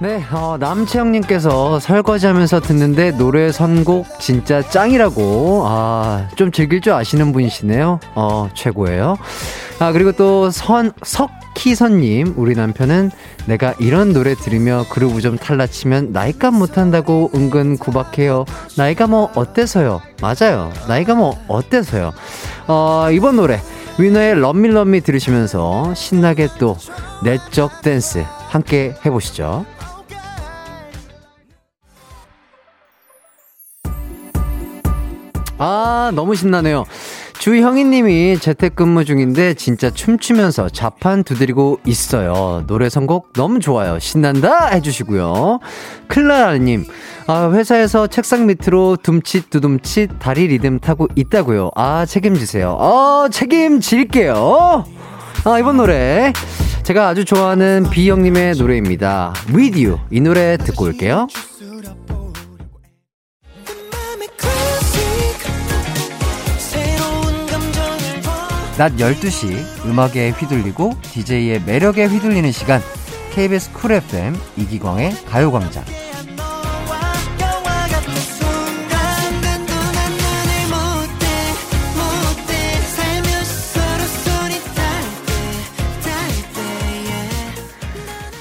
[0.00, 7.32] 네, 어, 남채영님께서 설거지 하면서 듣는데 노래 선곡 진짜 짱이라고, 아, 좀 즐길 줄 아시는
[7.32, 8.00] 분이시네요.
[8.16, 9.16] 어, 최고예요.
[9.78, 13.12] 아, 그리고 또 선, 석희선님, 우리 남편은
[13.46, 18.46] 내가 이런 노래 들으며 그루브 좀 탈라치면 나이값 못한다고 은근 구박해요.
[18.76, 20.02] 나이가 뭐 어때서요?
[20.20, 20.72] 맞아요.
[20.88, 22.12] 나이가 뭐 어때서요?
[22.66, 23.60] 어, 이번 노래,
[23.98, 26.76] 위너의 럼밀럼미 들으시면서 신나게 또
[27.22, 29.64] 내적 댄스 함께 해보시죠.
[35.66, 36.84] 아, 너무 신나네요.
[37.38, 42.64] 주형이님이 재택근무 중인데 진짜 춤추면서 자판 두드리고 있어요.
[42.66, 43.98] 노래 선곡 너무 좋아요.
[43.98, 45.60] 신난다 해주시고요.
[46.08, 46.84] 클라라님,
[47.28, 51.70] 아, 회사에서 책상 밑으로 둠칫 두둠칫 다리 리듬 타고 있다고요.
[51.76, 52.72] 아, 책임지세요.
[52.78, 54.84] 어, 책임질게요.
[55.44, 56.30] 아, 이번 노래.
[56.82, 59.32] 제가 아주 좋아하는 비형님의 노래입니다.
[59.54, 59.98] With You.
[60.10, 61.26] 이 노래 듣고 올게요.
[68.76, 72.80] 낮 12시 음악에 휘둘리고 DJ의 매력에 휘둘리는 시간
[73.32, 75.84] KBS 쿨 FM 이기광의 가요광장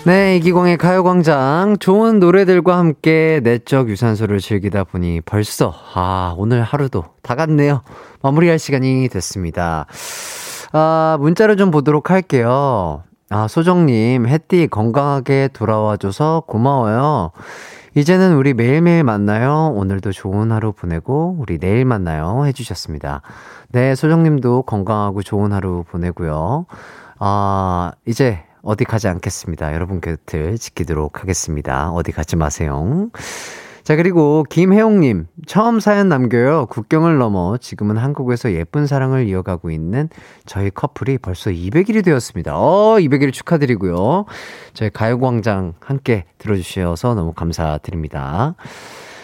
[0.05, 1.77] 네, 이기광의 가요광장.
[1.79, 7.83] 좋은 노래들과 함께 내적 유산소를 즐기다 보니 벌써, 아, 오늘 하루도 다 갔네요.
[8.21, 9.85] 마무리할 시간이 됐습니다.
[10.73, 13.03] 아, 문자를 좀 보도록 할게요.
[13.29, 17.31] 아, 소정님, 햇띠 건강하게 돌아와줘서 고마워요.
[17.95, 19.71] 이제는 우리 매일매일 만나요.
[19.73, 22.45] 오늘도 좋은 하루 보내고, 우리 내일 만나요.
[22.45, 23.21] 해주셨습니다.
[23.69, 26.65] 네, 소정님도 건강하고 좋은 하루 보내고요.
[27.19, 29.73] 아, 이제 어디 가지 않겠습니다.
[29.73, 31.91] 여러분 곁을 지키도록 하겠습니다.
[31.91, 33.09] 어디 가지 마세요.
[33.83, 36.67] 자, 그리고 김혜용님, 처음 사연 남겨요.
[36.67, 40.07] 국경을 넘어 지금은 한국에서 예쁜 사랑을 이어가고 있는
[40.45, 42.57] 저희 커플이 벌써 200일이 되었습니다.
[42.57, 44.23] 어, 200일 축하드리고요.
[44.73, 48.55] 저희 가요광장 함께 들어주셔서 너무 감사드립니다.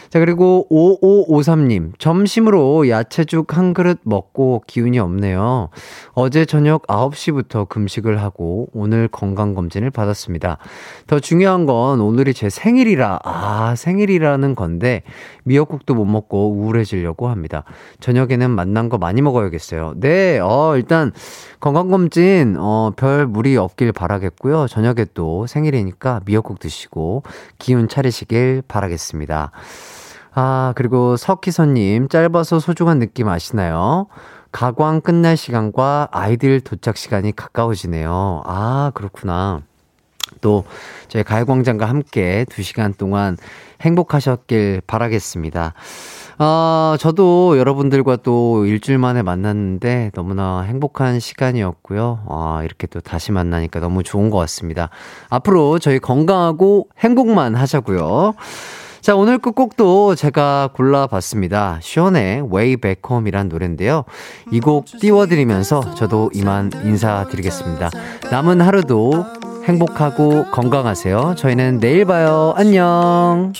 [0.09, 5.69] 자, 그리고 5553님, 점심으로 야채죽 한 그릇 먹고 기운이 없네요.
[6.13, 10.57] 어제 저녁 9시부터 금식을 하고 오늘 건강검진을 받았습니다.
[11.05, 15.03] 더 중요한 건 오늘이 제 생일이라, 아, 생일이라는 건데
[15.43, 17.63] 미역국도 못 먹고 우울해지려고 합니다.
[17.99, 19.93] 저녁에는 맛난 거 많이 먹어야겠어요.
[19.97, 21.11] 네, 어, 일단
[21.59, 24.67] 건강검진, 어, 별 무리 없길 바라겠고요.
[24.67, 27.21] 저녁에 또 생일이니까 미역국 드시고
[27.59, 29.51] 기운 차리시길 바라겠습니다.
[30.33, 34.07] 아, 그리고 석희선님, 짧아서 소중한 느낌 아시나요?
[34.51, 38.43] 가광 끝날 시간과 아이들 도착 시간이 가까워지네요.
[38.45, 39.61] 아, 그렇구나.
[40.41, 40.63] 또,
[41.07, 43.37] 저희 가요광장과 함께 두 시간 동안
[43.81, 45.73] 행복하셨길 바라겠습니다.
[46.37, 52.25] 아, 저도 여러분들과 또 일주일 만에 만났는데 너무나 행복한 시간이었고요.
[52.29, 54.89] 아, 이렇게 또 다시 만나니까 너무 좋은 것 같습니다.
[55.29, 58.35] 앞으로 저희 건강하고 행복만 하자고요.
[59.01, 61.79] 자, 오늘 끝곡도 제가 골라봤습니다.
[61.81, 64.03] 션의 Way Back Home이란 노래인데요.
[64.51, 67.89] 이 곡 띄워드리면서 저도 이만 인사드리겠습니다.
[68.31, 69.25] 남은 하루도
[69.65, 71.35] 행복하고 건강하세요.
[71.37, 72.53] 저희는 내일 봐요.
[72.57, 73.53] 안녕.